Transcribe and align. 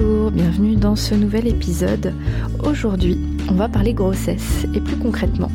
Bonjour, 0.00 0.30
bienvenue 0.30 0.76
dans 0.76 0.96
ce 0.96 1.14
nouvel 1.14 1.46
épisode. 1.46 2.14
Aujourd'hui, 2.64 3.18
on 3.50 3.54
va 3.54 3.68
parler 3.68 3.92
grossesse 3.92 4.64
et 4.74 4.80
plus 4.80 4.96
concrètement, 4.96 5.50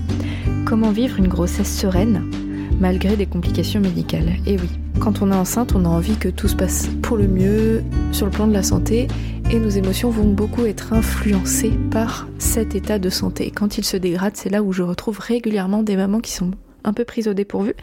comment 0.68 0.92
vivre 0.92 1.18
une 1.18 1.28
grossesse 1.28 1.76
sereine 1.76 2.30
malgré 2.80 3.16
des 3.16 3.26
complications 3.26 3.80
médicales. 3.80 4.34
Et 4.46 4.58
oui, 4.60 4.70
quand 5.00 5.24
on 5.24 5.32
est 5.32 5.36
enceinte, 5.36 5.74
on 5.74 5.84
a 5.84 5.88
envie 5.88 6.18
que 6.18 6.30
tout 6.30 6.48
se 6.48 6.56
passe 6.56 6.90
pour 7.02 7.18
le 7.18 7.28
mieux 7.28 7.82
sur 8.12 8.28
le 8.28 8.32
plan 8.32 8.46
de 8.46 8.54
la 8.54 8.62
santé 8.62 9.08
et 9.50 9.58
nos 9.58 9.70
émotions 9.70 10.12
vont 10.12 10.32
beaucoup 10.32 10.66
être 10.66 10.94
influencées 10.94 11.74
par 11.90 12.28
cet 12.38 12.76
état 12.76 13.00
de 13.00 13.10
santé. 13.10 13.50
Quand 13.50 13.80
il 13.80 13.84
se 13.84 13.98
dégrade, 13.98 14.34
c'est 14.36 14.50
là 14.50 14.62
où 14.62 14.74
je 14.74 14.84
retrouve 14.84 15.18
régulièrement 15.18 15.82
des 15.82 15.96
mamans 15.96 16.20
qui 16.20 16.34
sont 16.34 16.52
un 16.86 16.94
peu 16.94 17.04
prises 17.04 17.28
au 17.28 17.34
dépourvu. 17.34 17.74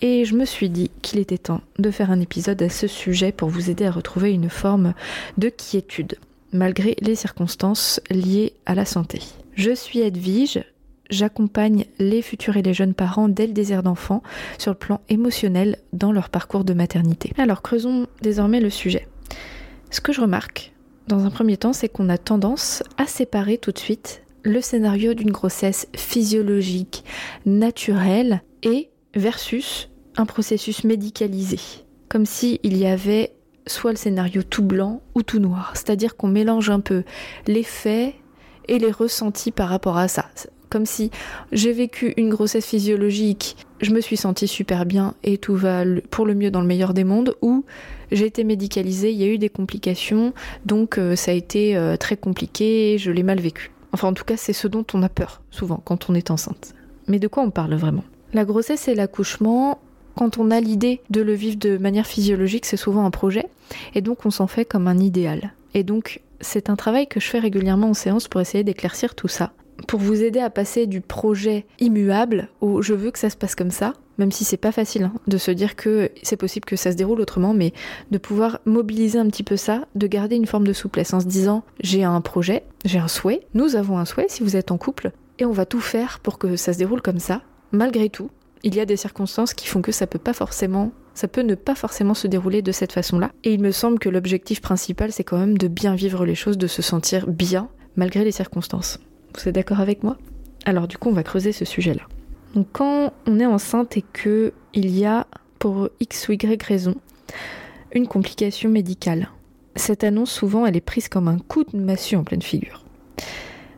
Et 0.00 0.24
je 0.24 0.34
me 0.34 0.44
suis 0.44 0.68
dit 0.68 0.90
qu'il 1.00 1.18
était 1.18 1.38
temps 1.38 1.60
de 1.78 1.90
faire 1.90 2.10
un 2.10 2.20
épisode 2.20 2.60
à 2.62 2.68
ce 2.68 2.86
sujet 2.86 3.32
pour 3.32 3.48
vous 3.48 3.70
aider 3.70 3.86
à 3.86 3.90
retrouver 3.90 4.32
une 4.32 4.50
forme 4.50 4.94
de 5.38 5.48
quiétude, 5.48 6.16
malgré 6.52 6.96
les 7.00 7.14
circonstances 7.14 8.00
liées 8.10 8.52
à 8.66 8.74
la 8.74 8.84
santé. 8.84 9.20
Je 9.54 9.74
suis 9.74 10.00
Edwige, 10.00 10.64
j'accompagne 11.10 11.84
les 11.98 12.22
futurs 12.22 12.56
et 12.56 12.62
les 12.62 12.74
jeunes 12.74 12.94
parents 12.94 13.28
dès 13.28 13.46
le 13.46 13.52
désir 13.52 13.82
d'enfant 13.82 14.22
sur 14.58 14.72
le 14.72 14.78
plan 14.78 15.00
émotionnel 15.08 15.78
dans 15.92 16.12
leur 16.12 16.30
parcours 16.30 16.64
de 16.64 16.74
maternité. 16.74 17.32
Alors 17.38 17.62
creusons 17.62 18.06
désormais 18.22 18.60
le 18.60 18.70
sujet. 18.70 19.06
Ce 19.90 20.00
que 20.00 20.12
je 20.12 20.22
remarque, 20.22 20.72
dans 21.06 21.24
un 21.24 21.30
premier 21.30 21.56
temps, 21.56 21.72
c'est 21.72 21.88
qu'on 21.88 22.08
a 22.08 22.18
tendance 22.18 22.82
à 22.96 23.06
séparer 23.06 23.58
tout 23.58 23.72
de 23.72 23.78
suite 23.78 24.22
le 24.42 24.60
scénario 24.60 25.14
d'une 25.14 25.30
grossesse 25.30 25.88
physiologique, 25.94 27.04
naturelle, 27.46 28.42
et 28.62 28.90
versus 29.14 29.90
un 30.16 30.26
processus 30.26 30.84
médicalisé. 30.84 31.58
Comme 32.08 32.26
s'il 32.26 32.58
y 32.62 32.86
avait 32.86 33.32
soit 33.66 33.92
le 33.92 33.96
scénario 33.96 34.42
tout 34.42 34.64
blanc 34.64 35.02
ou 35.14 35.22
tout 35.22 35.38
noir. 35.38 35.72
C'est-à-dire 35.74 36.16
qu'on 36.16 36.28
mélange 36.28 36.70
un 36.70 36.80
peu 36.80 37.04
les 37.46 37.62
faits 37.62 38.14
et 38.68 38.78
les 38.78 38.90
ressentis 38.90 39.52
par 39.52 39.68
rapport 39.68 39.96
à 39.96 40.08
ça. 40.08 40.26
Comme 40.70 40.86
si 40.86 41.10
j'ai 41.52 41.72
vécu 41.72 42.14
une 42.16 42.30
grossesse 42.30 42.66
physiologique, 42.66 43.56
je 43.80 43.92
me 43.92 44.00
suis 44.00 44.16
sentie 44.16 44.48
super 44.48 44.86
bien 44.86 45.14
et 45.22 45.36
tout 45.36 45.54
va 45.54 45.84
pour 46.10 46.24
le 46.24 46.34
mieux 46.34 46.50
dans 46.50 46.60
le 46.60 46.66
meilleur 46.66 46.94
des 46.94 47.04
mondes, 47.04 47.36
ou 47.42 47.64
j'ai 48.10 48.26
été 48.26 48.42
médicalisée, 48.42 49.12
il 49.12 49.18
y 49.18 49.24
a 49.24 49.26
eu 49.26 49.38
des 49.38 49.50
complications, 49.50 50.32
donc 50.64 50.98
euh, 50.98 51.14
ça 51.14 51.32
a 51.32 51.34
été 51.34 51.76
euh, 51.76 51.96
très 51.96 52.16
compliqué, 52.16 52.96
je 52.98 53.10
l'ai 53.10 53.22
mal 53.22 53.40
vécu. 53.40 53.70
Enfin, 53.92 54.08
en 54.08 54.14
tout 54.14 54.24
cas, 54.24 54.36
c'est 54.36 54.52
ce 54.52 54.68
dont 54.68 54.86
on 54.94 55.02
a 55.02 55.08
peur, 55.08 55.42
souvent, 55.50 55.80
quand 55.84 56.08
on 56.08 56.14
est 56.14 56.30
enceinte. 56.30 56.74
Mais 57.08 57.18
de 57.18 57.28
quoi 57.28 57.42
on 57.42 57.50
parle 57.50 57.74
vraiment? 57.74 58.04
La 58.32 58.44
grossesse 58.44 58.88
et 58.88 58.94
l'accouchement, 58.94 59.78
quand 60.16 60.38
on 60.38 60.50
a 60.50 60.60
l'idée 60.60 61.00
de 61.10 61.20
le 61.20 61.34
vivre 61.34 61.58
de 61.58 61.76
manière 61.76 62.06
physiologique, 62.06 62.66
c'est 62.66 62.76
souvent 62.76 63.04
un 63.04 63.10
projet, 63.10 63.46
et 63.94 64.00
donc 64.00 64.24
on 64.24 64.30
s'en 64.30 64.46
fait 64.46 64.64
comme 64.64 64.88
un 64.88 64.98
idéal. 64.98 65.52
Et 65.74 65.82
donc, 65.82 66.20
c'est 66.40 66.70
un 66.70 66.76
travail 66.76 67.06
que 67.06 67.20
je 67.20 67.26
fais 67.26 67.38
régulièrement 67.38 67.90
en 67.90 67.94
séance 67.94 68.28
pour 68.28 68.40
essayer 68.40 68.64
d'éclaircir 68.64 69.14
tout 69.14 69.28
ça, 69.28 69.52
pour 69.88 70.00
vous 70.00 70.22
aider 70.22 70.40
à 70.40 70.50
passer 70.50 70.86
du 70.86 71.00
projet 71.00 71.66
immuable 71.78 72.48
au 72.60 72.82
je 72.82 72.94
veux 72.94 73.10
que 73.10 73.18
ça 73.18 73.30
se 73.30 73.36
passe 73.36 73.54
comme 73.54 73.70
ça, 73.70 73.94
même 74.18 74.32
si 74.32 74.44
c'est 74.44 74.56
pas 74.56 74.72
facile 74.72 75.04
hein, 75.04 75.12
de 75.26 75.38
se 75.38 75.50
dire 75.50 75.76
que 75.76 76.10
c'est 76.22 76.36
possible 76.36 76.64
que 76.64 76.76
ça 76.76 76.92
se 76.92 76.96
déroule 76.96 77.20
autrement, 77.20 77.54
mais 77.54 77.72
de 78.10 78.18
pouvoir 78.18 78.60
mobiliser 78.64 79.18
un 79.18 79.26
petit 79.28 79.42
peu 79.42 79.56
ça, 79.56 79.86
de 79.94 80.06
garder 80.06 80.36
une 80.36 80.46
forme 80.46 80.66
de 80.66 80.72
souplesse 80.72 81.12
en 81.12 81.20
se 81.20 81.26
disant 81.26 81.64
j'ai 81.80 82.04
un 82.04 82.20
projet, 82.20 82.64
j'ai 82.84 82.98
un 82.98 83.08
souhait, 83.08 83.46
nous 83.54 83.76
avons 83.76 83.98
un 83.98 84.04
souhait 84.04 84.26
si 84.28 84.42
vous 84.42 84.56
êtes 84.56 84.70
en 84.70 84.78
couple, 84.78 85.12
et 85.38 85.44
on 85.44 85.52
va 85.52 85.66
tout 85.66 85.80
faire 85.80 86.20
pour 86.20 86.38
que 86.38 86.56
ça 86.56 86.72
se 86.72 86.78
déroule 86.78 87.02
comme 87.02 87.18
ça. 87.18 87.42
Malgré 87.72 88.10
tout, 88.10 88.30
il 88.62 88.74
y 88.74 88.80
a 88.80 88.86
des 88.86 88.96
circonstances 88.96 89.54
qui 89.54 89.66
font 89.66 89.82
que 89.82 89.92
ça 89.92 90.06
peut 90.06 90.18
pas 90.18 90.34
forcément 90.34 90.92
ça 91.14 91.28
peut 91.28 91.42
ne 91.42 91.54
pas 91.54 91.74
forcément 91.74 92.14
se 92.14 92.26
dérouler 92.26 92.62
de 92.62 92.72
cette 92.72 92.92
façon-là. 92.92 93.32
Et 93.44 93.52
il 93.52 93.60
me 93.60 93.70
semble 93.70 93.98
que 93.98 94.08
l'objectif 94.08 94.60
principal, 94.60 95.12
c'est 95.12 95.24
quand 95.24 95.38
même 95.38 95.58
de 95.58 95.68
bien 95.68 95.94
vivre 95.94 96.24
les 96.24 96.34
choses, 96.34 96.58
de 96.58 96.66
se 96.66 96.82
sentir 96.82 97.26
bien 97.26 97.68
malgré 97.96 98.24
les 98.24 98.32
circonstances. 98.32 98.98
Vous 99.34 99.48
êtes 99.48 99.54
d'accord 99.54 99.80
avec 99.80 100.02
moi? 100.02 100.16
Alors 100.64 100.88
du 100.88 100.96
coup, 100.96 101.10
on 101.10 101.14
va 101.14 101.22
creuser 101.22 101.52
ce 101.52 101.64
sujet-là. 101.64 102.02
Donc 102.54 102.66
quand 102.72 103.12
on 103.26 103.40
est 103.40 103.46
enceinte 103.46 103.96
et 103.96 104.04
que 104.12 104.52
il 104.74 104.96
y 104.96 105.04
a 105.04 105.26
pour 105.58 105.88
X 106.00 106.28
ou 106.28 106.32
Y 106.32 106.62
raison 106.62 106.94
une 107.94 108.06
complication 108.06 108.68
médicale, 108.68 109.30
cette 109.76 110.04
annonce 110.04 110.30
souvent 110.30 110.66
elle 110.66 110.76
est 110.76 110.80
prise 110.80 111.08
comme 111.08 111.28
un 111.28 111.38
coup 111.38 111.64
de 111.64 111.78
massue 111.78 112.16
en 112.16 112.24
pleine 112.24 112.42
figure. 112.42 112.84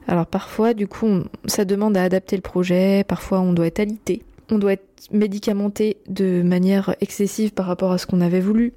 Alors 0.09 0.27
parfois 0.27 0.75
du 0.75 0.87
coup 0.87 1.07
ça 1.47 1.65
demande 1.65 1.97
à 1.97 2.03
adapter 2.03 2.37
le 2.37 2.43
projet, 2.43 3.05
parfois 3.07 3.41
on 3.41 3.53
doit 3.53 3.67
être 3.67 3.81
alité, 3.81 4.23
on 4.51 4.59
doit 4.59 4.73
être 4.73 5.09
médicamenté 5.13 5.99
de 6.09 6.43
manière 6.43 6.97
excessive 7.01 7.53
par 7.53 7.67
rapport 7.67 7.93
à 7.93 7.99
ce 7.99 8.07
qu'on 8.07 8.21
avait 8.21 8.41
voulu. 8.41 8.73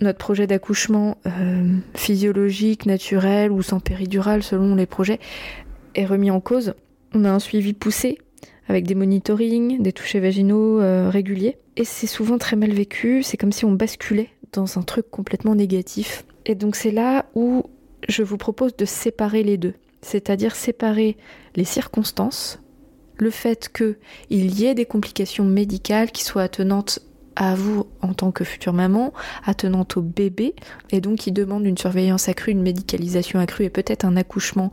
Notre 0.00 0.18
projet 0.18 0.46
d'accouchement 0.46 1.18
euh, 1.26 1.76
physiologique, 1.94 2.86
naturel 2.86 3.52
ou 3.52 3.62
sans 3.62 3.80
péridurale 3.80 4.42
selon 4.42 4.74
les 4.74 4.86
projets 4.86 5.18
est 5.94 6.06
remis 6.06 6.30
en 6.30 6.40
cause. 6.40 6.74
On 7.12 7.24
a 7.24 7.30
un 7.30 7.38
suivi 7.38 7.74
poussé 7.74 8.18
avec 8.70 8.86
des 8.86 8.94
monitorings, 8.94 9.82
des 9.82 9.92
touchés 9.92 10.20
vaginaux 10.20 10.80
euh, 10.80 11.10
réguliers. 11.10 11.58
Et 11.76 11.84
c'est 11.84 12.06
souvent 12.06 12.38
très 12.38 12.56
mal 12.56 12.70
vécu, 12.70 13.22
c'est 13.22 13.36
comme 13.36 13.52
si 13.52 13.64
on 13.64 13.72
basculait 13.72 14.30
dans 14.52 14.78
un 14.78 14.82
truc 14.82 15.10
complètement 15.10 15.54
négatif. 15.54 16.24
Et 16.46 16.54
donc 16.54 16.76
c'est 16.76 16.92
là 16.92 17.26
où 17.34 17.64
je 18.08 18.22
vous 18.22 18.36
propose 18.36 18.76
de 18.76 18.84
séparer 18.84 19.42
les 19.42 19.58
deux, 19.58 19.74
c'est-à-dire 20.02 20.54
séparer 20.54 21.16
les 21.56 21.64
circonstances, 21.64 22.60
le 23.18 23.30
fait 23.30 23.70
qu'il 23.72 24.60
y 24.60 24.66
ait 24.66 24.74
des 24.74 24.86
complications 24.86 25.44
médicales 25.44 26.10
qui 26.10 26.24
soient 26.24 26.42
attenantes 26.42 27.00
à 27.36 27.54
vous 27.54 27.86
en 28.02 28.14
tant 28.14 28.32
que 28.32 28.44
future 28.44 28.72
maman, 28.72 29.12
attenantes 29.44 29.96
au 29.96 30.02
bébé, 30.02 30.54
et 30.90 31.00
donc 31.00 31.18
qui 31.18 31.32
demandent 31.32 31.66
une 31.66 31.78
surveillance 31.78 32.28
accrue, 32.28 32.52
une 32.52 32.62
médicalisation 32.62 33.38
accrue 33.40 33.64
et 33.64 33.70
peut-être 33.70 34.04
un 34.04 34.16
accouchement 34.16 34.70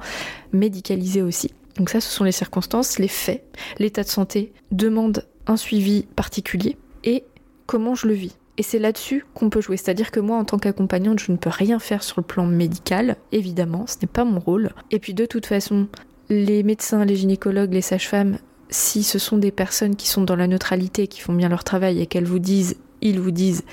médicalisé 0.53 1.21
aussi. 1.21 1.51
Donc 1.77 1.89
ça, 1.89 2.01
ce 2.01 2.09
sont 2.09 2.23
les 2.23 2.31
circonstances, 2.31 2.99
les 2.99 3.07
faits. 3.07 3.43
L'état 3.79 4.03
de 4.03 4.09
santé 4.09 4.51
demande 4.71 5.25
un 5.45 5.57
suivi 5.57 6.03
particulier 6.15 6.77
et 7.03 7.23
comment 7.65 7.95
je 7.95 8.07
le 8.07 8.13
vis. 8.13 8.35
Et 8.57 8.63
c'est 8.63 8.79
là-dessus 8.79 9.23
qu'on 9.35 9.49
peut 9.49 9.61
jouer. 9.61 9.77
C'est-à-dire 9.77 10.09
que 10.09 10.19
moi, 10.19 10.37
en 10.37 10.45
tant 10.45 10.57
qu'accompagnante, 10.57 11.19
je 11.19 11.31
ne 11.31 11.37
peux 11.37 11.51
rien 11.51 11.77
faire 11.77 12.01
sur 12.01 12.19
le 12.19 12.25
plan 12.25 12.45
médical, 12.45 13.17
évidemment, 13.31 13.85
ce 13.85 13.97
n'est 14.01 14.07
pas 14.07 14.25
mon 14.25 14.39
rôle. 14.39 14.71
Et 14.89 14.99
puis 14.99 15.13
de 15.13 15.25
toute 15.25 15.45
façon, 15.45 15.87
les 16.29 16.63
médecins, 16.63 17.05
les 17.05 17.15
gynécologues, 17.15 17.73
les 17.73 17.81
sages-femmes, 17.81 18.39
si 18.69 19.03
ce 19.03 19.19
sont 19.19 19.37
des 19.37 19.51
personnes 19.51 19.95
qui 19.95 20.07
sont 20.07 20.23
dans 20.23 20.35
la 20.35 20.47
neutralité, 20.47 21.07
qui 21.07 21.21
font 21.21 21.33
bien 21.33 21.49
leur 21.49 21.63
travail 21.63 22.01
et 22.01 22.07
qu'elles 22.07 22.25
vous 22.25 22.39
disent, 22.39 22.77
ils 23.01 23.19
vous 23.19 23.31
disent 23.31 23.63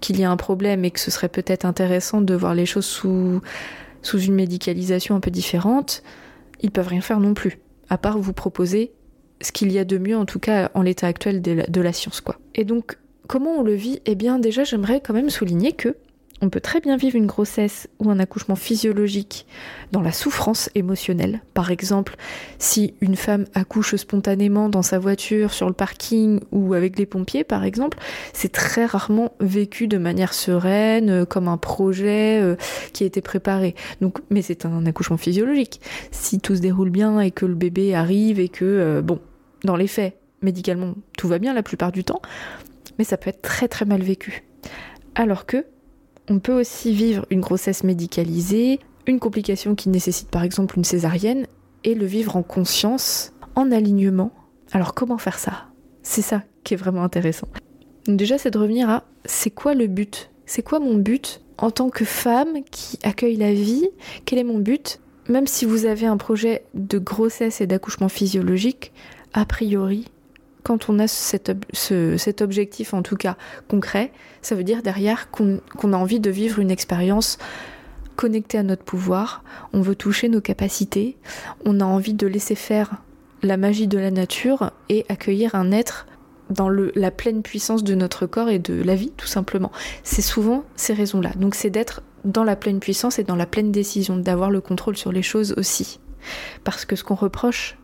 qu'il 0.00 0.18
y 0.18 0.24
a 0.24 0.30
un 0.30 0.36
problème 0.36 0.84
et 0.84 0.90
que 0.90 1.00
ce 1.00 1.10
serait 1.10 1.28
peut-être 1.28 1.64
intéressant 1.64 2.20
de 2.20 2.34
voir 2.34 2.54
les 2.54 2.66
choses 2.66 2.84
sous, 2.84 3.40
sous 4.02 4.18
une 4.18 4.34
médicalisation 4.34 5.14
un 5.14 5.20
peu 5.20 5.30
différente, 5.30 6.02
ils 6.60 6.70
peuvent 6.70 6.88
rien 6.88 7.00
faire 7.00 7.20
non 7.20 7.34
plus, 7.34 7.58
à 7.88 7.98
part 7.98 8.18
vous 8.18 8.32
proposer 8.32 8.92
ce 9.40 9.52
qu'il 9.52 9.72
y 9.72 9.78
a 9.78 9.84
de 9.84 9.98
mieux, 9.98 10.16
en 10.16 10.24
tout 10.24 10.38
cas 10.38 10.70
en 10.74 10.82
l'état 10.82 11.06
actuel 11.06 11.42
de 11.42 11.80
la, 11.80 11.92
science, 11.92 12.20
quoi. 12.20 12.38
Et 12.54 12.64
donc, 12.64 12.98
comment 13.26 13.58
on 13.58 13.62
le 13.62 13.74
vit? 13.74 14.00
Eh 14.06 14.14
bien, 14.14 14.38
déjà, 14.38 14.64
j'aimerais 14.64 15.00
quand 15.00 15.14
même 15.14 15.30
souligner 15.30 15.72
que 15.72 15.96
on 16.40 16.50
peut 16.50 16.60
très 16.60 16.80
bien 16.80 16.96
vivre 16.96 17.16
une 17.16 17.26
grossesse 17.26 17.88
ou 18.00 18.10
un 18.10 18.18
accouchement 18.18 18.56
physiologique 18.56 19.46
dans 19.92 20.02
la 20.02 20.12
souffrance 20.12 20.68
émotionnelle. 20.74 21.40
Par 21.54 21.70
exemple, 21.70 22.16
si 22.58 22.94
une 23.00 23.16
femme 23.16 23.46
accouche 23.54 23.94
spontanément 23.96 24.68
dans 24.68 24.82
sa 24.82 24.98
voiture, 24.98 25.52
sur 25.52 25.68
le 25.68 25.72
parking 25.72 26.40
ou 26.52 26.74
avec 26.74 26.98
les 26.98 27.06
pompiers, 27.06 27.44
par 27.44 27.64
exemple, 27.64 27.98
c'est 28.32 28.52
très 28.52 28.84
rarement 28.84 29.32
vécu 29.40 29.86
de 29.86 29.96
manière 29.96 30.34
sereine, 30.34 31.10
euh, 31.10 31.24
comme 31.24 31.48
un 31.48 31.56
projet 31.56 32.40
euh, 32.42 32.56
qui 32.92 33.04
a 33.04 33.06
été 33.06 33.20
préparé. 33.20 33.74
Donc, 34.00 34.18
mais 34.30 34.42
c'est 34.42 34.66
un 34.66 34.86
accouchement 34.86 35.16
physiologique. 35.16 35.80
Si 36.10 36.40
tout 36.40 36.56
se 36.56 36.60
déroule 36.60 36.90
bien 36.90 37.20
et 37.20 37.30
que 37.30 37.46
le 37.46 37.54
bébé 37.54 37.94
arrive 37.94 38.40
et 38.40 38.48
que, 38.48 38.64
euh, 38.64 39.02
bon, 39.02 39.20
dans 39.62 39.76
les 39.76 39.86
faits, 39.86 40.18
médicalement, 40.42 40.94
tout 41.16 41.28
va 41.28 41.38
bien 41.38 41.54
la 41.54 41.62
plupart 41.62 41.92
du 41.92 42.04
temps, 42.04 42.20
mais 42.98 43.04
ça 43.04 43.16
peut 43.16 43.30
être 43.30 43.42
très 43.42 43.68
très 43.68 43.84
mal 43.84 44.02
vécu. 44.02 44.44
Alors 45.14 45.46
que 45.46 45.64
on 46.28 46.38
peut 46.38 46.58
aussi 46.58 46.92
vivre 46.92 47.26
une 47.30 47.40
grossesse 47.40 47.84
médicalisée, 47.84 48.80
une 49.06 49.20
complication 49.20 49.74
qui 49.74 49.88
nécessite 49.88 50.30
par 50.30 50.42
exemple 50.42 50.78
une 50.78 50.84
césarienne, 50.84 51.46
et 51.84 51.94
le 51.94 52.06
vivre 52.06 52.36
en 52.36 52.42
conscience, 52.42 53.32
en 53.54 53.70
alignement. 53.70 54.32
Alors 54.72 54.94
comment 54.94 55.18
faire 55.18 55.38
ça? 55.38 55.66
C'est 56.02 56.22
ça 56.22 56.42
qui 56.64 56.74
est 56.74 56.78
vraiment 56.78 57.02
intéressant. 57.02 57.48
Déjà, 58.06 58.38
c'est 58.38 58.50
de 58.50 58.58
revenir 58.58 58.88
à 58.88 59.04
c'est 59.24 59.50
quoi 59.50 59.74
le 59.74 59.86
but? 59.86 60.30
C'est 60.46 60.62
quoi 60.62 60.80
mon 60.80 60.96
but 60.96 61.42
en 61.58 61.70
tant 61.70 61.90
que 61.90 62.04
femme 62.04 62.62
qui 62.70 62.98
accueille 63.02 63.36
la 63.36 63.52
vie? 63.52 63.88
Quel 64.24 64.38
est 64.38 64.44
mon 64.44 64.58
but? 64.58 65.00
Même 65.28 65.46
si 65.46 65.64
vous 65.64 65.86
avez 65.86 66.06
un 66.06 66.16
projet 66.16 66.64
de 66.74 66.98
grossesse 66.98 67.60
et 67.60 67.66
d'accouchement 67.66 68.08
physiologique, 68.08 68.92
a 69.32 69.44
priori, 69.46 70.06
quand 70.64 70.88
on 70.88 70.98
a 70.98 71.06
cet, 71.06 71.50
objectif, 72.40 72.94
en 72.94 73.02
tout 73.02 73.16
cas 73.16 73.36
concret, 73.68 74.10
ça 74.42 74.54
veut 74.54 74.64
dire 74.64 74.82
derrière 74.82 75.30
qu'on 75.30 75.60
a 75.92 75.96
envie 75.96 76.20
de 76.20 76.30
vivre 76.30 76.58
une 76.58 76.70
expérience 76.70 77.38
connectée 78.16 78.58
à 78.58 78.62
notre 78.62 78.82
pouvoir, 78.82 79.44
on 79.72 79.82
veut 79.82 79.94
toucher 79.94 80.28
nos 80.28 80.40
capacités, 80.40 81.16
on 81.64 81.80
a 81.80 81.84
envie 81.84 82.14
de 82.14 82.26
laisser 82.26 82.54
faire 82.54 83.02
la 83.42 83.56
magie 83.56 83.88
de 83.88 83.98
la 83.98 84.10
nature 84.10 84.70
et 84.88 85.04
accueillir 85.08 85.54
un 85.54 85.70
être 85.70 86.06
dans 86.50 86.70
la 86.70 87.10
pleine 87.10 87.42
puissance 87.42 87.84
de 87.84 87.94
notre 87.94 88.26
corps 88.26 88.48
et 88.48 88.58
de 88.58 88.82
la 88.82 88.94
vie, 88.94 89.12
tout 89.16 89.26
simplement. 89.26 89.72
C'est 90.02 90.22
souvent 90.22 90.64
ces 90.76 90.94
raisons-là. 90.94 91.32
Donc 91.36 91.54
c'est 91.54 91.70
d'être 91.70 92.02
dans 92.24 92.44
la 92.44 92.56
pleine 92.56 92.80
puissance 92.80 93.18
et 93.18 93.24
dans 93.24 93.36
la 93.36 93.46
pleine 93.46 93.72
décision, 93.72 94.16
d'avoir 94.16 94.50
le 94.50 94.60
contrôle 94.60 94.96
sur 94.96 95.12
les 95.12 95.22
choses 95.22 95.54
aussi. 95.56 96.00
Parce 96.62 96.84
que 96.84 96.96
ce 96.96 97.04
qu'on 97.04 97.14
reproche 97.14 97.76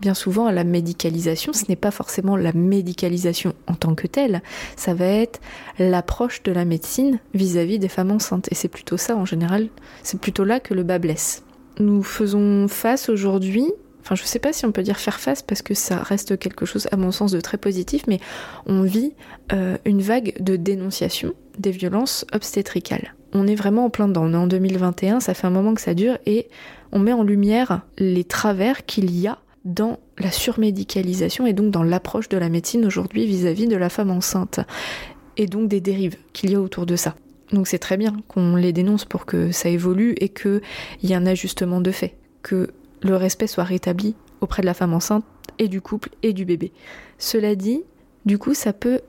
bien 0.00 0.14
souvent 0.14 0.46
à 0.46 0.52
la 0.52 0.64
médicalisation, 0.64 1.52
ce 1.52 1.64
n'est 1.68 1.76
pas 1.76 1.90
forcément 1.90 2.36
la 2.36 2.52
médicalisation 2.52 3.54
en 3.66 3.74
tant 3.74 3.94
que 3.94 4.06
telle, 4.06 4.42
ça 4.76 4.94
va 4.94 5.06
être 5.06 5.40
l'approche 5.78 6.42
de 6.42 6.52
la 6.52 6.64
médecine 6.64 7.18
vis-à-vis 7.34 7.78
des 7.78 7.88
femmes 7.88 8.10
enceintes. 8.10 8.48
Et 8.50 8.54
c'est 8.54 8.68
plutôt 8.68 8.96
ça 8.96 9.16
en 9.16 9.24
général, 9.24 9.68
c'est 10.02 10.20
plutôt 10.20 10.44
là 10.44 10.60
que 10.60 10.74
le 10.74 10.82
bas 10.82 10.98
blesse. 10.98 11.44
Nous 11.78 12.02
faisons 12.02 12.68
face 12.68 13.08
aujourd'hui, 13.08 13.70
enfin 14.00 14.14
je 14.14 14.22
ne 14.22 14.26
sais 14.26 14.38
pas 14.38 14.52
si 14.52 14.64
on 14.64 14.72
peut 14.72 14.82
dire 14.82 14.98
faire 14.98 15.20
face 15.20 15.42
parce 15.42 15.62
que 15.62 15.74
ça 15.74 15.98
reste 15.98 16.38
quelque 16.38 16.64
chose 16.64 16.88
à 16.92 16.96
mon 16.96 17.10
sens 17.10 17.32
de 17.32 17.40
très 17.40 17.58
positif, 17.58 18.04
mais 18.06 18.20
on 18.66 18.82
vit 18.82 19.12
euh, 19.52 19.76
une 19.84 20.00
vague 20.00 20.34
de 20.40 20.56
dénonciation 20.56 21.34
des 21.58 21.70
violences 21.70 22.24
obstétricales. 22.32 23.14
On 23.32 23.46
est 23.46 23.54
vraiment 23.54 23.86
en 23.86 23.90
plein 23.90 24.08
dedans, 24.08 24.24
on 24.24 24.32
est 24.32 24.36
en 24.36 24.46
2021, 24.46 25.20
ça 25.20 25.34
fait 25.34 25.46
un 25.46 25.50
moment 25.50 25.74
que 25.74 25.80
ça 25.80 25.94
dure 25.94 26.16
et 26.24 26.48
on 26.92 26.98
met 26.98 27.12
en 27.12 27.22
lumière 27.22 27.82
les 27.98 28.24
travers 28.24 28.86
qu'il 28.86 29.14
y 29.14 29.26
a 29.26 29.38
dans 29.66 29.98
la 30.16 30.30
surmédicalisation 30.30 31.46
et 31.46 31.52
donc 31.52 31.70
dans 31.70 31.82
l'approche 31.82 32.28
de 32.28 32.38
la 32.38 32.48
médecine 32.48 32.86
aujourd'hui 32.86 33.26
vis-à-vis 33.26 33.66
de 33.66 33.76
la 33.76 33.88
femme 33.88 34.10
enceinte 34.10 34.60
et 35.36 35.46
donc 35.46 35.68
des 35.68 35.80
dérives 35.80 36.16
qu'il 36.32 36.52
y 36.52 36.54
a 36.54 36.60
autour 36.60 36.86
de 36.86 36.96
ça. 36.96 37.16
Donc 37.52 37.66
c'est 37.66 37.78
très 37.78 37.96
bien 37.96 38.16
qu'on 38.28 38.56
les 38.56 38.72
dénonce 38.72 39.04
pour 39.04 39.26
que 39.26 39.50
ça 39.50 39.68
évolue 39.68 40.14
et 40.18 40.28
qu'il 40.28 40.62
y 41.02 41.12
ait 41.12 41.16
un 41.16 41.26
ajustement 41.26 41.80
de 41.80 41.90
fait, 41.90 42.16
que 42.42 42.70
le 43.02 43.16
respect 43.16 43.48
soit 43.48 43.64
rétabli 43.64 44.14
auprès 44.40 44.62
de 44.62 44.66
la 44.66 44.74
femme 44.74 44.94
enceinte 44.94 45.24
et 45.58 45.68
du 45.68 45.80
couple 45.80 46.10
et 46.22 46.32
du 46.32 46.44
bébé. 46.44 46.72
Cela 47.18 47.54
dit, 47.54 47.82
du 48.24 48.38
coup, 48.38 48.54
ça 48.54 48.72
peut 48.72 49.00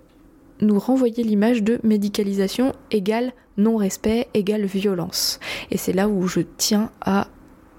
nous 0.59 0.79
renvoyer 0.79 1.23
l'image 1.23 1.61
de 1.61 1.79
médicalisation 1.83 2.73
égale 2.91 3.31
non-respect 3.57 4.27
égale 4.33 4.65
violence. 4.65 5.39
Et 5.71 5.77
c'est 5.77 5.93
là 5.93 6.09
où 6.09 6.27
je 6.27 6.41
tiens 6.57 6.91
à 7.01 7.27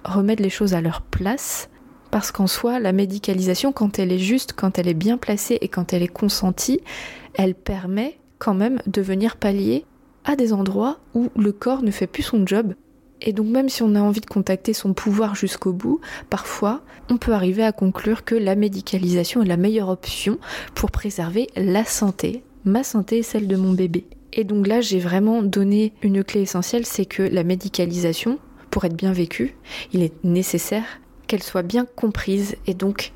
remettre 0.04 0.42
les 0.42 0.50
choses 0.50 0.74
à 0.74 0.80
leur 0.80 1.02
place 1.02 1.68
parce 2.10 2.32
qu'en 2.32 2.46
soi, 2.46 2.80
la 2.80 2.92
médicalisation, 2.92 3.72
quand 3.72 3.98
elle 3.98 4.12
est 4.12 4.18
juste, 4.18 4.52
quand 4.54 4.78
elle 4.78 4.88
est 4.88 4.94
bien 4.94 5.18
placée 5.18 5.58
et 5.60 5.68
quand 5.68 5.92
elle 5.92 6.02
est 6.02 6.08
consentie, 6.08 6.80
elle 7.34 7.54
permet 7.54 8.18
quand 8.38 8.54
même 8.54 8.80
de 8.86 9.02
venir 9.02 9.36
pallier 9.36 9.84
à 10.24 10.36
des 10.36 10.52
endroits 10.52 10.98
où 11.14 11.28
le 11.36 11.52
corps 11.52 11.82
ne 11.82 11.90
fait 11.90 12.06
plus 12.06 12.22
son 12.22 12.46
job. 12.46 12.74
Et 13.20 13.32
donc 13.32 13.46
même 13.46 13.68
si 13.68 13.82
on 13.82 13.94
a 13.94 14.00
envie 14.00 14.20
de 14.20 14.26
contacter 14.26 14.72
son 14.72 14.94
pouvoir 14.94 15.34
jusqu'au 15.34 15.72
bout, 15.72 16.00
parfois 16.30 16.82
on 17.10 17.16
peut 17.16 17.32
arriver 17.32 17.64
à 17.64 17.72
conclure 17.72 18.24
que 18.24 18.34
la 18.34 18.54
médicalisation 18.54 19.42
est 19.42 19.46
la 19.46 19.56
meilleure 19.56 19.88
option 19.88 20.38
pour 20.74 20.90
préserver 20.90 21.48
la 21.56 21.84
santé, 21.84 22.44
ma 22.64 22.84
santé 22.84 23.18
et 23.18 23.22
celle 23.22 23.48
de 23.48 23.56
mon 23.56 23.72
bébé. 23.72 24.04
Et 24.32 24.44
donc 24.44 24.66
là 24.66 24.80
j'ai 24.80 25.00
vraiment 25.00 25.42
donné 25.42 25.94
une 26.02 26.22
clé 26.22 26.42
essentielle, 26.42 26.86
c'est 26.86 27.06
que 27.06 27.22
la 27.22 27.42
médicalisation, 27.42 28.38
pour 28.70 28.84
être 28.84 28.96
bien 28.96 29.12
vécue, 29.12 29.56
il 29.92 30.02
est 30.02 30.22
nécessaire 30.22 31.00
qu'elle 31.28 31.42
soit 31.42 31.62
bien 31.62 31.86
comprise 31.86 32.56
et 32.66 32.74
donc 32.74 33.12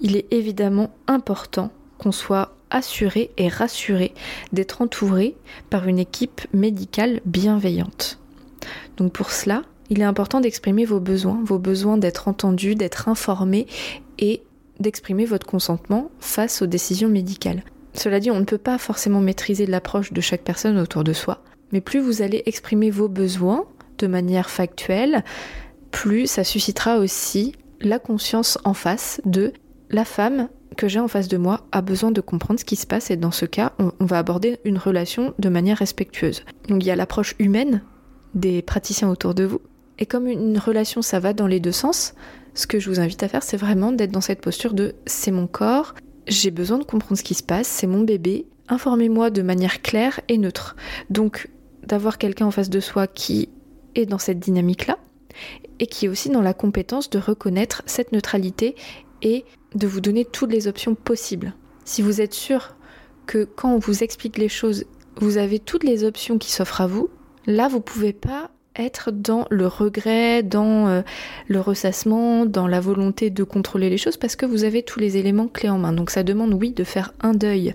il 0.00 0.16
est 0.16 0.26
évidemment 0.32 0.90
important 1.06 1.70
qu'on 1.98 2.12
soit 2.12 2.56
assuré 2.70 3.30
et 3.36 3.48
rassuré 3.48 4.14
d'être 4.52 4.82
entouré 4.82 5.36
par 5.70 5.86
une 5.86 6.00
équipe 6.00 6.40
médicale 6.52 7.20
bienveillante. 7.24 8.18
Donc 8.96 9.12
pour 9.12 9.30
cela, 9.30 9.62
il 9.90 10.00
est 10.00 10.04
important 10.04 10.40
d'exprimer 10.40 10.84
vos 10.84 11.00
besoins, 11.00 11.40
vos 11.44 11.58
besoins 11.58 11.98
d'être 11.98 12.26
entendu, 12.26 12.74
d'être 12.74 13.08
informé 13.08 13.66
et 14.18 14.42
d'exprimer 14.80 15.26
votre 15.26 15.46
consentement 15.46 16.10
face 16.18 16.62
aux 16.62 16.66
décisions 16.66 17.08
médicales. 17.08 17.62
Cela 17.94 18.20
dit, 18.20 18.30
on 18.30 18.40
ne 18.40 18.44
peut 18.44 18.58
pas 18.58 18.78
forcément 18.78 19.20
maîtriser 19.20 19.66
l'approche 19.66 20.12
de 20.12 20.20
chaque 20.20 20.42
personne 20.42 20.78
autour 20.78 21.04
de 21.04 21.12
soi, 21.12 21.42
mais 21.72 21.82
plus 21.82 22.00
vous 22.00 22.22
allez 22.22 22.42
exprimer 22.46 22.90
vos 22.90 23.08
besoins 23.08 23.66
de 23.98 24.06
manière 24.06 24.48
factuelle, 24.48 25.24
plus 25.92 26.26
ça 26.26 26.42
suscitera 26.42 26.98
aussi 26.98 27.54
la 27.80 28.00
conscience 28.00 28.58
en 28.64 28.74
face 28.74 29.20
de 29.24 29.52
la 29.90 30.04
femme 30.04 30.48
que 30.76 30.88
j'ai 30.88 30.98
en 30.98 31.08
face 31.08 31.28
de 31.28 31.36
moi 31.36 31.66
a 31.70 31.82
besoin 31.82 32.10
de 32.10 32.20
comprendre 32.20 32.58
ce 32.58 32.64
qui 32.64 32.76
se 32.76 32.86
passe 32.86 33.10
et 33.10 33.16
dans 33.16 33.30
ce 33.30 33.44
cas, 33.44 33.72
on, 33.78 33.92
va 34.04 34.18
aborder 34.18 34.58
une 34.64 34.78
relation 34.78 35.34
de 35.38 35.48
manière 35.48 35.78
respectueuse. 35.78 36.44
Donc 36.68 36.82
il 36.82 36.86
y 36.86 36.90
a 36.90 36.96
l'approche 36.96 37.34
humaine 37.38 37.82
des 38.34 38.62
praticiens 38.62 39.10
autour 39.10 39.34
de 39.34 39.44
vous. 39.44 39.60
Et 39.98 40.06
comme 40.06 40.26
une 40.26 40.58
relation, 40.58 41.02
ça 41.02 41.20
va 41.20 41.34
dans 41.34 41.46
les 41.46 41.60
deux 41.60 41.72
sens, 41.72 42.14
ce 42.54 42.66
que 42.66 42.80
je 42.80 42.88
vous 42.88 43.00
invite 43.00 43.22
à 43.22 43.28
faire, 43.28 43.42
c'est 43.42 43.56
vraiment 43.56 43.92
d'être 43.92 44.10
dans 44.10 44.20
cette 44.20 44.40
posture 44.40 44.72
de 44.72 44.94
c'est 45.06 45.30
mon 45.30 45.46
corps, 45.46 45.94
j'ai 46.26 46.50
besoin 46.50 46.78
de 46.78 46.84
comprendre 46.84 47.18
ce 47.18 47.24
qui 47.24 47.34
se 47.34 47.42
passe, 47.42 47.68
c'est 47.68 47.86
mon 47.86 48.00
bébé, 48.00 48.46
informez-moi 48.68 49.30
de 49.30 49.42
manière 49.42 49.82
claire 49.82 50.20
et 50.28 50.38
neutre. 50.38 50.76
Donc 51.10 51.48
d'avoir 51.86 52.18
quelqu'un 52.18 52.46
en 52.46 52.50
face 52.50 52.70
de 52.70 52.80
soi 52.80 53.06
qui 53.06 53.50
est 53.94 54.06
dans 54.06 54.18
cette 54.18 54.38
dynamique-là, 54.38 54.96
et 55.78 55.86
qui 55.86 56.06
est 56.06 56.08
aussi 56.08 56.30
dans 56.30 56.42
la 56.42 56.54
compétence 56.54 57.10
de 57.10 57.18
reconnaître 57.18 57.82
cette 57.86 58.12
neutralité 58.12 58.74
et 59.22 59.44
de 59.74 59.86
vous 59.86 60.00
donner 60.00 60.24
toutes 60.24 60.52
les 60.52 60.68
options 60.68 60.94
possibles. 60.94 61.54
Si 61.84 62.02
vous 62.02 62.20
êtes 62.20 62.34
sûr 62.34 62.76
que 63.26 63.44
quand 63.44 63.72
on 63.72 63.78
vous 63.78 64.02
explique 64.02 64.38
les 64.38 64.48
choses, 64.48 64.84
vous 65.16 65.38
avez 65.38 65.58
toutes 65.58 65.84
les 65.84 66.04
options 66.04 66.38
qui 66.38 66.52
s'offrent 66.52 66.80
à 66.80 66.86
vous, 66.86 67.10
là 67.46 67.68
vous 67.68 67.80
pouvez 67.80 68.12
pas 68.12 68.50
être 68.76 69.10
dans 69.10 69.46
le 69.50 69.66
regret, 69.66 70.42
dans 70.42 70.88
euh, 70.88 71.02
le 71.48 71.60
ressassement, 71.60 72.46
dans 72.46 72.66
la 72.66 72.80
volonté 72.80 73.30
de 73.30 73.44
contrôler 73.44 73.90
les 73.90 73.98
choses 73.98 74.16
parce 74.16 74.36
que 74.36 74.46
vous 74.46 74.64
avez 74.64 74.82
tous 74.82 74.98
les 74.98 75.16
éléments 75.16 75.48
clés 75.48 75.68
en 75.68 75.78
main. 75.78 75.92
Donc 75.92 76.10
ça 76.10 76.22
demande 76.22 76.54
oui 76.54 76.72
de 76.72 76.84
faire 76.84 77.12
un 77.20 77.34
deuil 77.34 77.74